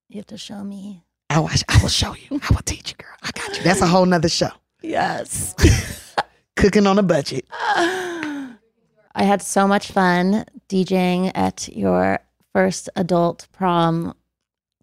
You 0.08 0.18
have 0.18 0.26
to 0.26 0.38
show 0.38 0.62
me. 0.62 1.04
Oh, 1.30 1.34
I 1.34 1.40
will, 1.40 1.50
I 1.68 1.82
will 1.82 1.88
show 1.88 2.14
you. 2.14 2.40
I 2.42 2.54
will 2.54 2.62
teach 2.64 2.90
you, 2.90 2.96
girl. 2.96 3.14
I 3.22 3.30
got 3.34 3.56
you. 3.56 3.64
That's 3.64 3.80
a 3.80 3.86
whole 3.86 4.06
nother 4.06 4.28
show. 4.28 4.50
Yes. 4.82 5.54
Cooking 6.56 6.86
on 6.86 6.98
a 6.98 7.02
budget. 7.02 7.46
I 7.50 9.22
had 9.22 9.42
so 9.42 9.66
much 9.66 9.90
fun 9.90 10.44
DJing 10.68 11.32
at 11.34 11.68
your 11.68 12.20
first 12.52 12.88
adult 12.96 13.48
prom 13.52 14.14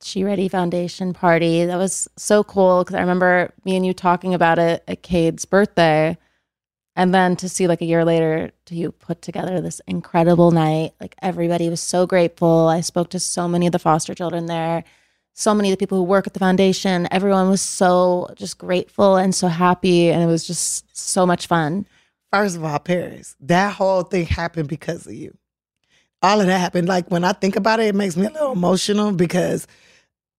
She 0.01 0.23
Ready 0.23 0.47
Foundation 0.47 1.13
party. 1.13 1.65
That 1.65 1.77
was 1.77 2.07
so 2.17 2.43
cool 2.43 2.83
because 2.83 2.95
I 2.95 2.99
remember 2.99 3.53
me 3.63 3.75
and 3.75 3.85
you 3.85 3.93
talking 3.93 4.33
about 4.33 4.59
it 4.59 4.83
at 4.87 5.03
Cade's 5.03 5.45
birthday. 5.45 6.17
And 6.95 7.13
then 7.13 7.35
to 7.37 7.49
see 7.49 7.67
like 7.67 7.81
a 7.81 7.85
year 7.85 8.05
later, 8.05 8.51
to 8.65 8.75
you 8.75 8.91
put 8.91 9.21
together 9.21 9.59
this 9.61 9.81
incredible 9.87 10.51
night. 10.51 10.93
Like 11.01 11.15
everybody 11.21 11.69
was 11.69 11.81
so 11.81 12.05
grateful. 12.05 12.67
I 12.67 12.81
spoke 12.81 13.09
to 13.11 13.19
so 13.19 13.47
many 13.47 13.65
of 13.65 13.71
the 13.71 13.79
foster 13.79 14.13
children 14.13 14.45
there, 14.45 14.83
so 15.33 15.55
many 15.55 15.69
of 15.69 15.73
the 15.73 15.81
people 15.81 15.97
who 15.97 16.03
work 16.03 16.27
at 16.27 16.33
the 16.33 16.39
foundation. 16.39 17.07
Everyone 17.09 17.49
was 17.49 17.61
so 17.61 18.29
just 18.35 18.59
grateful 18.59 19.17
and 19.17 19.33
so 19.33 19.47
happy. 19.47 20.11
And 20.11 20.21
it 20.21 20.27
was 20.27 20.45
just 20.45 20.95
so 20.95 21.25
much 21.25 21.47
fun. 21.47 21.87
First 22.31 22.57
of 22.57 22.63
all, 22.63 22.79
Paris, 22.79 23.35
that 23.41 23.73
whole 23.73 24.03
thing 24.03 24.25
happened 24.27 24.67
because 24.67 25.07
of 25.07 25.13
you. 25.13 25.35
All 26.21 26.39
of 26.39 26.47
that 26.47 26.59
happened. 26.59 26.87
Like 26.87 27.09
when 27.09 27.23
I 27.23 27.33
think 27.33 27.55
about 27.55 27.79
it, 27.79 27.87
it 27.87 27.95
makes 27.95 28.15
me 28.15 28.27
a 28.27 28.29
little 28.29 28.53
emotional 28.53 29.11
because 29.11 29.67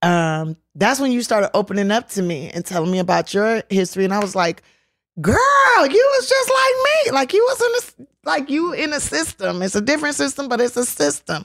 um, 0.03 0.57
that's 0.75 1.01
when 1.01 1.13
you 1.13 1.23
started 1.23 1.51
opening 1.55 1.91
up 1.91 2.11
to 2.11 2.23
me 2.23 2.51
and 2.51 2.65
telling 2.65 2.91
me 2.91 3.01
about 3.01 3.35
your 3.35 3.63
history. 3.71 4.05
And 4.05 4.15
I 4.15 4.19
was 4.21 4.35
like, 4.35 4.63
girl, 5.21 5.87
you 5.87 6.11
was 6.17 6.29
just 6.29 6.51
like 6.51 6.75
me. 6.85 7.13
Like 7.13 7.33
you 7.33 7.43
was 7.43 7.61
in 7.61 8.07
a, 8.07 8.29
like 8.29 8.51
you 8.51 8.73
in 8.73 8.93
a 8.93 9.01
system. 9.01 9.63
It's 9.63 9.75
a 9.75 9.81
different 9.81 10.17
system, 10.17 10.49
but 10.49 10.61
it's 10.61 10.77
a 10.77 10.85
system. 10.85 11.45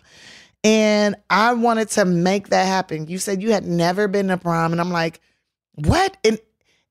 And 0.64 1.16
I 1.30 1.54
wanted 1.54 1.90
to 1.92 2.06
make 2.06 2.50
that 2.50 2.66
happen. 2.66 3.08
You 3.08 3.18
said 3.18 3.42
you 3.42 3.52
had 3.52 3.66
never 3.66 4.08
been 4.08 4.28
to 4.28 4.38
prom, 4.38 4.72
and 4.72 4.82
I'm 4.82 4.92
like, 4.92 5.22
what? 5.76 6.18
And 6.24 6.40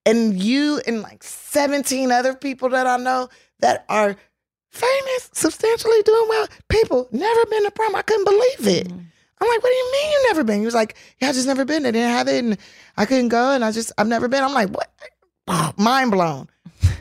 and 0.06 0.42
you 0.42 0.80
and 0.86 1.02
like 1.02 1.22
17 1.22 2.10
other 2.10 2.34
people 2.34 2.70
that 2.70 2.86
I 2.86 2.96
know 2.96 3.28
that 3.60 3.84
are 3.88 4.16
famous, 4.70 5.30
substantially 5.32 6.02
doing 6.02 6.26
well. 6.28 6.46
People 6.68 7.08
never 7.12 7.46
been 7.46 7.64
to 7.64 7.70
prom. 7.70 7.94
I 7.94 8.02
couldn't 8.02 8.24
believe 8.24 8.78
it. 8.78 8.88
Mm-hmm. 8.88 9.00
I'm 9.40 9.48
like, 9.48 9.62
what 9.62 9.70
do 9.70 9.74
you 9.74 9.92
mean 9.92 10.10
you 10.12 10.24
never 10.28 10.44
been? 10.44 10.60
He 10.60 10.64
was 10.64 10.74
like, 10.74 10.96
yeah, 11.20 11.28
I 11.28 11.32
just 11.32 11.46
never 11.46 11.64
been. 11.64 11.86
I 11.86 11.90
didn't 11.90 12.10
have 12.10 12.26
it, 12.28 12.44
and 12.44 12.58
I 12.96 13.06
couldn't 13.06 13.28
go, 13.28 13.52
and 13.52 13.64
I 13.64 13.70
just 13.70 13.92
I've 13.98 14.08
never 14.08 14.28
been. 14.28 14.42
I'm 14.42 14.54
like, 14.54 14.70
what? 14.70 14.90
Mind 15.78 16.10
blown. 16.10 16.48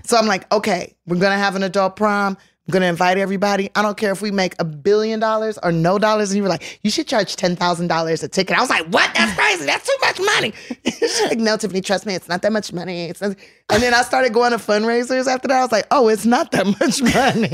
So 0.08 0.18
I'm 0.18 0.26
like, 0.26 0.52
okay, 0.54 0.96
we're 1.06 1.20
gonna 1.20 1.38
have 1.38 1.56
an 1.56 1.64
adult 1.64 1.98
prom. 1.98 2.38
I'm 2.68 2.72
gonna 2.72 2.86
invite 2.86 3.18
everybody. 3.18 3.70
I 3.76 3.82
don't 3.82 3.98
care 3.98 4.12
if 4.12 4.22
we 4.22 4.32
make 4.32 4.56
a 4.60 4.64
billion 4.64 5.20
dollars 5.20 5.58
or 5.64 5.72
no 5.72 6.00
dollars. 6.00 6.32
And 6.32 6.38
you 6.38 6.44
were 6.44 6.50
like, 6.50 6.80
you 6.82 6.90
should 6.90 7.08
charge 7.08 7.36
ten 7.36 7.56
thousand 7.58 7.88
dollars 7.88 8.24
a 8.24 8.30
ticket. 8.30 8.58
I 8.58 8.62
was 8.62 8.70
like, 8.70 8.86
what? 8.88 9.14
That's 9.16 9.38
crazy. 9.38 9.66
That's 9.66 9.86
too 9.86 9.96
much 10.02 10.20
money. 10.36 10.54
She's 10.86 11.22
like, 11.24 11.40
no, 11.40 11.58
Tiffany, 11.58 11.82
trust 11.82 12.06
me, 12.06 12.16
it's 12.16 12.30
not 12.30 12.42
that 12.42 12.54
much 12.54 12.72
money. 12.72 13.06
It's 13.06 13.22
not... 13.22 13.36
And 13.70 13.84
then 13.84 13.94
I 13.94 14.02
started 14.02 14.34
going 14.34 14.52
to 14.52 14.58
fundraisers 14.58 15.28
after 15.28 15.50
that. 15.50 15.60
I 15.60 15.62
was 15.62 15.72
like, 15.72 15.88
oh, 15.92 16.08
it's 16.08 16.26
not 16.26 16.52
that 16.52 16.66
much 16.66 17.02
money. 17.14 17.50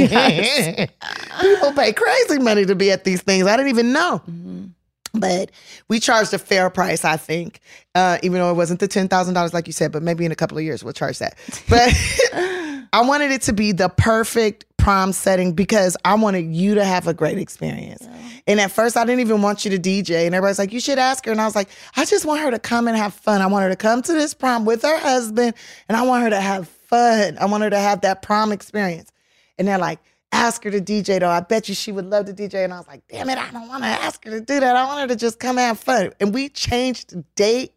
People 1.42 1.74
pay 1.74 1.94
crazy 1.94 2.40
money 2.40 2.66
to 2.66 2.76
be 2.76 2.92
at 2.92 3.04
these 3.04 3.22
things. 3.22 3.48
I 3.48 3.58
didn't 3.58 3.70
even 3.70 3.94
know. 3.94 4.22
Mm-hmm. 4.30 4.66
But 5.14 5.52
we 5.90 6.00
charged 6.00 6.34
a 6.34 6.40
fair 6.40 6.70
price, 6.72 7.06
I 7.06 7.18
think, 7.18 7.60
uh, 7.94 8.18
even 8.24 8.40
though 8.40 8.50
it 8.50 8.56
wasn't 8.56 8.80
the 8.80 8.88
$10,000 8.88 9.54
like 9.54 9.68
you 9.68 9.74
said, 9.74 9.92
but 9.92 10.02
maybe 10.02 10.26
in 10.26 10.32
a 10.32 10.36
couple 10.36 10.58
of 10.58 10.64
years 10.64 10.84
we'll 10.84 10.94
charge 10.94 11.20
that. 11.20 11.38
But 11.70 11.94
I 12.94 13.02
wanted 13.02 13.32
it 13.32 13.42
to 13.44 13.54
be 13.54 13.72
the 13.72 13.90
perfect 13.90 14.66
prom 14.78 15.14
setting 15.14 15.54
because 15.54 15.96
I 16.04 16.14
wanted 16.16 16.54
you 16.54 16.76
to 16.76 16.84
have 16.84 17.08
a 17.08 17.14
great 17.14 17.38
experience. 17.38 18.02
Yeah. 18.02 18.30
And 18.48 18.60
at 18.60 18.72
first, 18.72 18.98
I 18.98 19.06
didn't 19.06 19.22
even 19.22 19.42
want 19.42 19.66
you 19.66 19.72
to 19.72 19.80
DJ. 19.80 20.26
And 20.26 20.36
everybody's 20.36 20.60
like, 20.60 20.74
you 20.74 20.80
should 20.80 21.00
ask 21.00 21.26
her. 21.26 21.32
And 21.32 21.40
I 21.40 21.46
was 21.46 21.56
like, 21.56 21.70
I 21.96 22.06
just 22.06 22.26
want 22.26 22.42
her 22.42 22.52
to 22.52 22.60
come 22.60 22.88
and 22.88 22.98
have 22.98 23.14
fun. 23.14 23.42
I 23.42 23.48
want 23.48 23.64
her 23.64 23.70
to 23.70 23.76
come 23.76 24.02
to 24.02 24.14
this 24.14 24.34
prom 24.34 24.66
with 24.66 24.82
her 24.82 25.00
husband 25.00 25.54
and 25.88 25.96
I 25.96 26.04
want 26.04 26.24
her 26.24 26.30
to 26.32 26.42
have 26.42 26.68
fun. 26.68 27.38
I 27.40 27.46
want 27.46 27.64
her 27.64 27.70
to 27.70 27.80
have 27.80 28.02
that 28.02 28.22
prom 28.22 28.52
experience. 28.52 29.12
And 29.58 29.68
they're 29.68 29.78
like, 29.78 30.00
ask 30.34 30.64
her 30.64 30.72
to 30.72 30.82
DJ 30.82 31.20
though. 31.20 31.30
I 31.30 31.40
bet 31.40 31.70
you 31.70 31.76
she 31.76 31.92
would 31.92 32.06
love 32.06 32.26
to 32.26 32.34
DJ. 32.34 32.64
And 32.64 32.74
I 32.74 32.78
was 32.78 32.88
like, 32.88 33.08
damn 33.08 33.30
it, 33.30 33.38
I 33.38 33.52
don't 33.52 33.68
want 33.68 33.84
to 33.84 33.90
ask 33.90 34.24
her 34.26 34.32
to 34.32 34.42
do 34.42 34.60
that. 34.60 34.76
I 34.76 34.86
want 34.86 35.02
her 35.02 35.08
to 35.08 35.16
just 35.16 35.40
come 35.40 35.58
have 35.58 35.80
fun. 35.80 36.12
And 36.20 36.34
we 36.34 36.50
changed 36.50 37.12
the 37.12 37.24
date. 37.36 37.74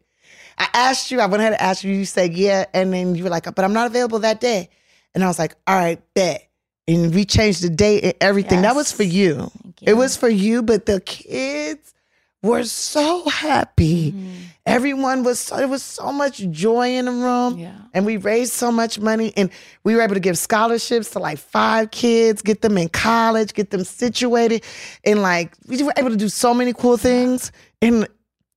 I 0.57 0.67
asked 0.73 1.11
you, 1.11 1.19
I 1.19 1.27
went 1.27 1.41
ahead 1.41 1.53
and 1.53 1.61
asked 1.61 1.83
you, 1.83 1.93
you 1.93 2.05
said 2.05 2.33
yeah. 2.33 2.65
And 2.73 2.91
then 2.91 3.15
you 3.15 3.23
were 3.23 3.29
like, 3.29 3.43
but 3.43 3.63
I'm 3.63 3.73
not 3.73 3.87
available 3.87 4.19
that 4.19 4.41
day. 4.41 4.69
And 5.13 5.23
I 5.23 5.27
was 5.27 5.39
like, 5.39 5.55
all 5.67 5.75
right, 5.75 6.01
bet. 6.13 6.49
And 6.87 7.13
we 7.13 7.25
changed 7.25 7.63
the 7.63 7.69
date 7.69 8.03
and 8.03 8.13
everything. 8.21 8.59
Yes. 8.59 8.63
That 8.63 8.75
was 8.75 8.91
for 8.91 9.03
you. 9.03 9.51
you. 9.63 9.73
It 9.81 9.93
was 9.93 10.15
for 10.15 10.29
you, 10.29 10.63
but 10.63 10.85
the 10.85 11.01
kids 11.01 11.93
were 12.41 12.63
so 12.63 13.27
happy. 13.29 14.11
Mm-hmm. 14.11 14.35
Everyone 14.67 15.23
was 15.23 15.39
so, 15.39 15.57
there 15.57 15.67
was 15.67 15.81
so 15.81 16.11
much 16.11 16.39
joy 16.49 16.97
in 16.97 17.05
the 17.05 17.11
room. 17.11 17.57
Yeah. 17.57 17.73
And 17.93 18.05
we 18.05 18.17
raised 18.17 18.53
so 18.53 18.71
much 18.71 18.99
money 18.99 19.33
and 19.37 19.49
we 19.83 19.95
were 19.95 20.01
able 20.01 20.13
to 20.13 20.19
give 20.19 20.37
scholarships 20.37 21.09
to 21.11 21.19
like 21.19 21.37
five 21.37 21.91
kids, 21.91 22.41
get 22.41 22.61
them 22.61 22.77
in 22.77 22.89
college, 22.89 23.53
get 23.53 23.71
them 23.71 23.83
situated. 23.83 24.63
And 25.03 25.21
like 25.21 25.53
we 25.67 25.81
were 25.81 25.93
able 25.95 26.09
to 26.09 26.17
do 26.17 26.29
so 26.29 26.53
many 26.53 26.73
cool 26.73 26.97
things. 26.97 27.51
And 27.81 28.07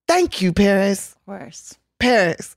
thank 0.09 0.43
you, 0.43 0.53
Paris. 0.53 1.15
Of 1.15 1.27
course. 1.27 1.79
Paris. 2.01 2.57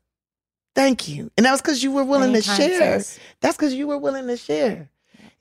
Thank 0.75 1.07
you. 1.07 1.31
And 1.37 1.45
that 1.45 1.51
was 1.51 1.61
because 1.61 1.83
you 1.83 1.91
were 1.91 2.03
willing 2.03 2.33
to 2.33 2.41
share. 2.41 2.99
Says. 2.99 3.19
That's 3.41 3.55
because 3.55 3.75
you 3.75 3.87
were 3.87 3.99
willing 3.99 4.27
to 4.27 4.37
share. 4.37 4.89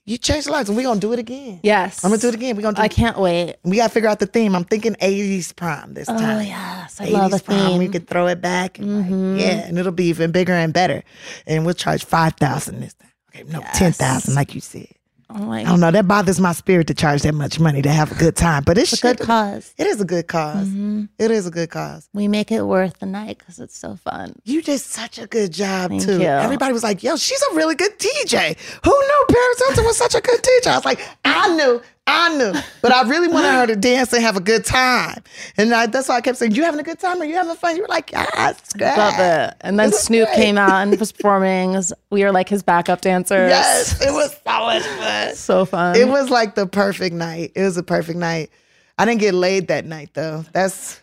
You 0.04 0.18
changed 0.18 0.50
lives, 0.50 0.68
and 0.68 0.76
we're 0.76 0.82
gonna 0.82 0.98
do 0.98 1.12
it 1.12 1.20
again. 1.20 1.60
Yes, 1.62 2.04
I'm 2.04 2.10
gonna 2.10 2.20
do 2.20 2.28
it 2.28 2.34
again. 2.34 2.56
We're 2.56 2.62
gonna. 2.62 2.74
Do 2.74 2.82
I 2.82 2.88
can't 2.88 3.18
wait. 3.18 3.56
We 3.62 3.76
gotta 3.76 3.92
figure 3.92 4.08
out 4.08 4.18
the 4.18 4.26
theme. 4.26 4.56
I'm 4.56 4.64
thinking 4.64 4.94
'80s 4.94 5.54
prom 5.54 5.94
this 5.94 6.08
oh, 6.08 6.18
time. 6.18 6.38
Oh 6.38 6.40
yes, 6.40 7.00
I 7.00 7.06
80s 7.06 7.12
love 7.12 7.30
the 7.30 7.38
prom. 7.38 7.58
theme. 7.58 7.78
We 7.78 7.88
could 7.88 8.08
throw 8.08 8.26
it 8.26 8.40
back. 8.40 8.80
And 8.80 8.88
mm-hmm. 8.88 9.36
like, 9.36 9.40
yeah, 9.40 9.66
and 9.68 9.78
it'll 9.78 9.92
be 9.92 10.06
even 10.06 10.32
bigger 10.32 10.54
and 10.54 10.72
better. 10.72 11.04
And 11.46 11.64
we'll 11.64 11.74
charge 11.74 12.04
five 12.04 12.34
thousand 12.34 12.80
this 12.80 12.94
time. 12.94 13.12
Okay, 13.28 13.44
no, 13.44 13.60
yes. 13.60 13.78
ten 13.78 13.92
thousand, 13.92 14.34
like 14.34 14.56
you 14.56 14.60
said. 14.60 14.88
My 15.32 15.60
I 15.60 15.64
don't 15.64 15.80
know. 15.80 15.90
That 15.90 16.08
bothers 16.08 16.40
my 16.40 16.52
spirit 16.52 16.86
to 16.88 16.94
charge 16.94 17.22
that 17.22 17.34
much 17.34 17.60
money 17.60 17.82
to 17.82 17.90
have 17.90 18.12
a 18.12 18.14
good 18.14 18.36
time, 18.36 18.62
but 18.64 18.78
it's 18.78 18.92
a 18.92 19.00
good 19.00 19.18
cause. 19.18 19.74
It 19.78 19.86
is 19.86 20.00
a 20.00 20.04
good 20.04 20.26
because 20.26 20.68
mm-hmm. 20.68 21.04
It 21.18 21.30
is 21.30 21.46
a 21.46 21.50
good 21.50 21.70
cause. 21.70 22.08
We 22.12 22.28
make 22.28 22.50
it 22.50 22.62
worth 22.62 22.98
the 22.98 23.06
night 23.06 23.38
because 23.38 23.58
it's 23.58 23.76
so 23.76 23.96
fun. 23.96 24.34
You 24.44 24.62
did 24.62 24.80
such 24.80 25.18
a 25.18 25.26
good 25.26 25.52
job 25.52 25.90
Thank 25.90 26.02
too. 26.02 26.20
You. 26.20 26.26
Everybody 26.26 26.72
was 26.72 26.82
like, 26.82 27.02
"Yo, 27.02 27.16
she's 27.16 27.42
a 27.52 27.54
really 27.54 27.74
good 27.74 27.98
DJ." 27.98 28.56
Who 28.84 28.90
knew 28.90 29.24
Paris 29.28 29.62
Hilton 29.66 29.84
was 29.84 29.96
such 29.96 30.14
a 30.14 30.20
good 30.20 30.40
DJ? 30.40 30.68
I 30.68 30.76
was 30.76 30.84
like, 30.84 31.00
I 31.24 31.54
knew. 31.54 31.82
I 32.06 32.36
knew, 32.36 32.52
but 32.80 32.92
I 32.92 33.02
really 33.08 33.28
wanted 33.28 33.52
her 33.52 33.66
to 33.68 33.76
dance 33.76 34.12
and 34.12 34.22
have 34.22 34.36
a 34.36 34.40
good 34.40 34.64
time. 34.64 35.22
And 35.56 35.72
I, 35.72 35.86
that's 35.86 36.08
why 36.08 36.16
I 36.16 36.20
kept 36.20 36.38
saying, 36.38 36.52
"You 36.52 36.64
having 36.64 36.80
a 36.80 36.82
good 36.82 36.98
time? 36.98 37.22
Are 37.22 37.24
you 37.24 37.34
having 37.34 37.54
fun?" 37.54 37.76
You 37.76 37.82
were 37.82 37.88
like, 37.88 38.10
"Yes, 38.10 38.72
great. 38.72 38.96
love 38.96 39.14
it." 39.18 39.54
And 39.60 39.78
then 39.78 39.92
Snoop 39.92 40.26
great. 40.28 40.36
came 40.36 40.58
out 40.58 40.82
and 40.82 40.98
was 40.98 41.12
performing. 41.12 41.80
We 42.10 42.24
were 42.24 42.32
like 42.32 42.48
his 42.48 42.62
backup 42.64 43.02
dancers. 43.02 43.50
Yes, 43.50 44.00
it 44.04 44.10
was 44.12 44.32
so 44.32 44.60
much 44.60 44.82
fun. 44.82 45.34
So 45.36 45.64
fun. 45.64 45.96
It 45.96 46.08
was 46.08 46.28
like 46.28 46.56
the 46.56 46.66
perfect 46.66 47.14
night. 47.14 47.52
It 47.54 47.62
was 47.62 47.76
a 47.76 47.84
perfect 47.84 48.18
night. 48.18 48.50
I 48.98 49.04
didn't 49.04 49.20
get 49.20 49.34
laid 49.34 49.68
that 49.68 49.84
night 49.84 50.10
though. 50.14 50.44
That's 50.52 51.00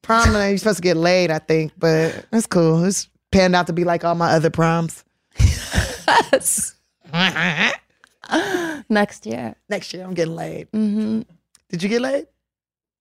prom 0.00 0.32
night. 0.32 0.48
You're 0.48 0.58
supposed 0.58 0.78
to 0.78 0.82
get 0.82 0.96
laid, 0.96 1.30
I 1.30 1.40
think, 1.40 1.72
but 1.76 2.24
that's 2.30 2.46
cool. 2.46 2.84
It's 2.84 3.08
panned 3.32 3.54
out 3.54 3.66
to 3.66 3.74
be 3.74 3.84
like 3.84 4.02
all 4.04 4.14
my 4.14 4.32
other 4.32 4.50
proms. 4.50 5.04
yes. 5.38 6.74
Next 8.88 9.26
year. 9.26 9.54
Next 9.68 9.92
year, 9.92 10.04
I'm 10.04 10.14
getting 10.14 10.34
laid. 10.34 10.70
Mm-hmm. 10.72 11.22
Did 11.70 11.82
you 11.82 11.88
get 11.88 12.00
laid? 12.00 12.26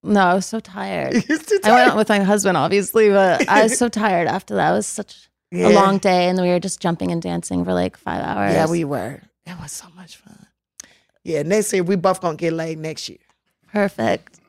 No, 0.04 0.22
I 0.22 0.34
was 0.36 0.46
so 0.46 0.60
tired. 0.60 1.14
You're 1.30 1.38
too 1.38 1.60
tired. 1.60 1.66
I 1.66 1.76
went 1.76 1.92
out 1.92 1.98
with 1.98 2.10
my 2.10 2.20
husband, 2.20 2.58
obviously, 2.58 3.10
but 3.10 3.48
I 3.48 3.64
was 3.64 3.78
so 3.78 3.90
tired 4.04 4.28
after 4.28 4.56
that. 4.56 4.72
It 4.72 4.76
was 4.76 4.88
such 4.88 5.30
yeah. 5.52 5.70
a 5.70 5.72
long 5.72 5.98
day, 5.98 6.30
and 6.30 6.40
we 6.40 6.50
were 6.50 6.60
just 6.60 6.80
jumping 6.80 7.12
and 7.12 7.22
dancing 7.22 7.66
for 7.66 7.74
like 7.74 7.98
five 7.98 8.22
hours. 8.22 8.54
Yeah, 8.54 8.68
we 8.68 8.84
were. 8.84 9.22
It 9.46 9.58
was 9.60 9.72
so 9.72 9.88
much 9.96 10.18
fun. 10.18 10.46
Yeah, 11.24 11.44
next 11.44 11.74
year 11.74 11.84
we 11.84 11.96
both 11.96 12.22
gonna 12.22 12.38
get 12.38 12.54
laid 12.54 12.78
next 12.78 13.10
year. 13.10 13.20
Perfect. 13.72 14.40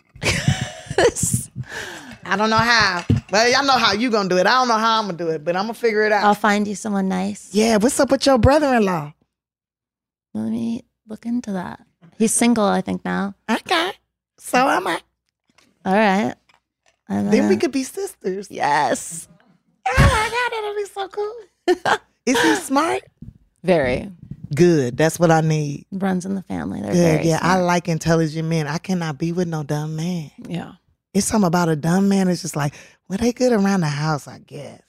I 2.30 2.36
don't 2.36 2.50
know 2.50 2.56
how. 2.56 3.04
Well, 3.32 3.48
y'all 3.50 3.64
know 3.64 3.78
how 3.78 3.92
you 3.92 4.10
gonna 4.10 4.28
do 4.28 4.36
it. 4.36 4.46
I 4.46 4.52
don't 4.52 4.68
know 4.68 4.76
how 4.76 4.98
I'm 4.98 5.06
gonna 5.06 5.16
do 5.16 5.28
it, 5.28 5.44
but 5.44 5.56
I'm 5.56 5.64
gonna 5.64 5.74
figure 5.74 6.02
it 6.02 6.12
out. 6.12 6.24
I'll 6.24 6.34
find 6.34 6.68
you 6.68 6.74
someone 6.74 7.08
nice. 7.08 7.48
Yeah, 7.52 7.78
what's 7.78 7.98
up 7.98 8.10
with 8.10 8.26
your 8.26 8.38
brother-in-law? 8.38 9.14
Let 10.34 10.50
me 10.50 10.84
look 11.06 11.26
into 11.26 11.52
that. 11.52 11.80
He's 12.18 12.32
single, 12.32 12.64
I 12.64 12.80
think 12.80 13.04
now. 13.04 13.34
Okay. 13.50 13.92
So 14.38 14.68
am 14.68 14.86
I. 14.86 15.00
All 15.84 15.94
right. 15.94 16.34
And, 17.08 17.32
then 17.32 17.48
we 17.48 17.56
could 17.56 17.72
be 17.72 17.84
sisters. 17.84 18.50
Yes. 18.50 19.28
Oh 19.86 19.94
my 19.96 20.28
God, 20.30 20.50
that'll 20.52 20.76
be 20.76 20.84
so 20.84 21.08
cool. 21.08 21.98
Is 22.26 22.42
he 22.42 22.54
smart? 22.56 23.02
Very. 23.62 24.10
Good. 24.54 24.96
That's 24.96 25.18
what 25.18 25.30
I 25.30 25.40
need. 25.40 25.86
Runs 25.90 26.26
in 26.26 26.34
the 26.34 26.42
family. 26.42 26.82
They're 26.82 27.18
Good. 27.18 27.26
yeah, 27.26 27.38
smart. 27.38 27.58
I 27.58 27.60
like 27.62 27.88
intelligent 27.88 28.48
men. 28.48 28.66
I 28.66 28.78
cannot 28.78 29.18
be 29.18 29.32
with 29.32 29.48
no 29.48 29.62
dumb 29.62 29.96
man. 29.96 30.30
Yeah. 30.46 30.72
It's 31.14 31.26
something 31.26 31.46
about 31.46 31.68
a 31.68 31.76
dumb 31.76 32.08
man. 32.08 32.28
It's 32.28 32.42
just 32.42 32.56
like, 32.56 32.74
well, 33.08 33.18
they 33.18 33.32
good 33.32 33.52
around 33.52 33.80
the 33.80 33.88
house, 33.88 34.28
I 34.28 34.38
guess. 34.40 34.82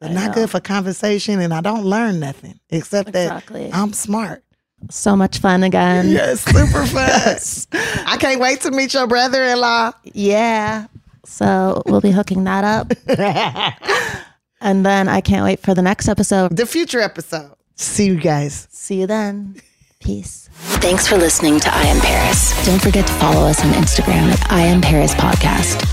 But 0.00 0.10
I 0.10 0.14
not 0.14 0.28
know. 0.28 0.34
good 0.34 0.50
for 0.50 0.60
conversation, 0.60 1.40
and 1.40 1.52
I 1.52 1.60
don't 1.60 1.84
learn 1.84 2.20
nothing 2.20 2.58
except 2.70 3.10
exactly. 3.10 3.70
that 3.70 3.74
I'm 3.74 3.92
smart. 3.92 4.42
So 4.88 5.14
much 5.14 5.38
fun 5.38 5.62
again. 5.62 6.08
Yes, 6.10 6.40
super 6.42 6.86
fun. 6.86 7.80
I 8.06 8.16
can't 8.18 8.40
wait 8.40 8.62
to 8.62 8.70
meet 8.70 8.94
your 8.94 9.06
brother 9.06 9.44
in 9.44 9.60
law. 9.60 9.92
Yeah. 10.04 10.86
So 11.24 11.82
we'll 11.86 12.00
be 12.00 12.10
hooking 12.10 12.44
that 12.44 12.64
up. 12.64 12.92
and 14.60 14.84
then 14.84 15.08
I 15.08 15.20
can't 15.20 15.44
wait 15.44 15.60
for 15.60 15.74
the 15.74 15.82
next 15.82 16.08
episode. 16.08 16.56
The 16.56 16.66
future 16.66 17.00
episode. 17.00 17.52
See 17.76 18.06
you 18.06 18.16
guys. 18.20 18.68
See 18.70 19.00
you 19.00 19.06
then. 19.06 19.56
Peace. 20.00 20.48
Thanks 20.80 21.06
for 21.06 21.16
listening 21.16 21.60
to 21.60 21.72
I 21.74 21.82
Am 21.82 22.00
Paris. 22.00 22.66
Don't 22.66 22.80
forget 22.80 23.06
to 23.06 23.12
follow 23.14 23.46
us 23.46 23.62
on 23.64 23.70
Instagram 23.72 24.30
at 24.32 24.50
I 24.50 24.60
Am 24.62 24.80
Paris 24.80 25.14
Podcast. 25.14 25.86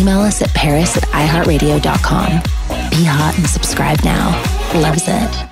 Email 0.00 0.20
us 0.20 0.42
at 0.42 0.48
paris 0.50 0.96
at 0.96 1.04
iheartradio.com. 1.04 2.30
Be 2.90 3.04
hot 3.04 3.34
and 3.36 3.46
subscribe 3.46 4.02
now. 4.04 4.30
Loves 4.74 5.04
it. 5.06 5.51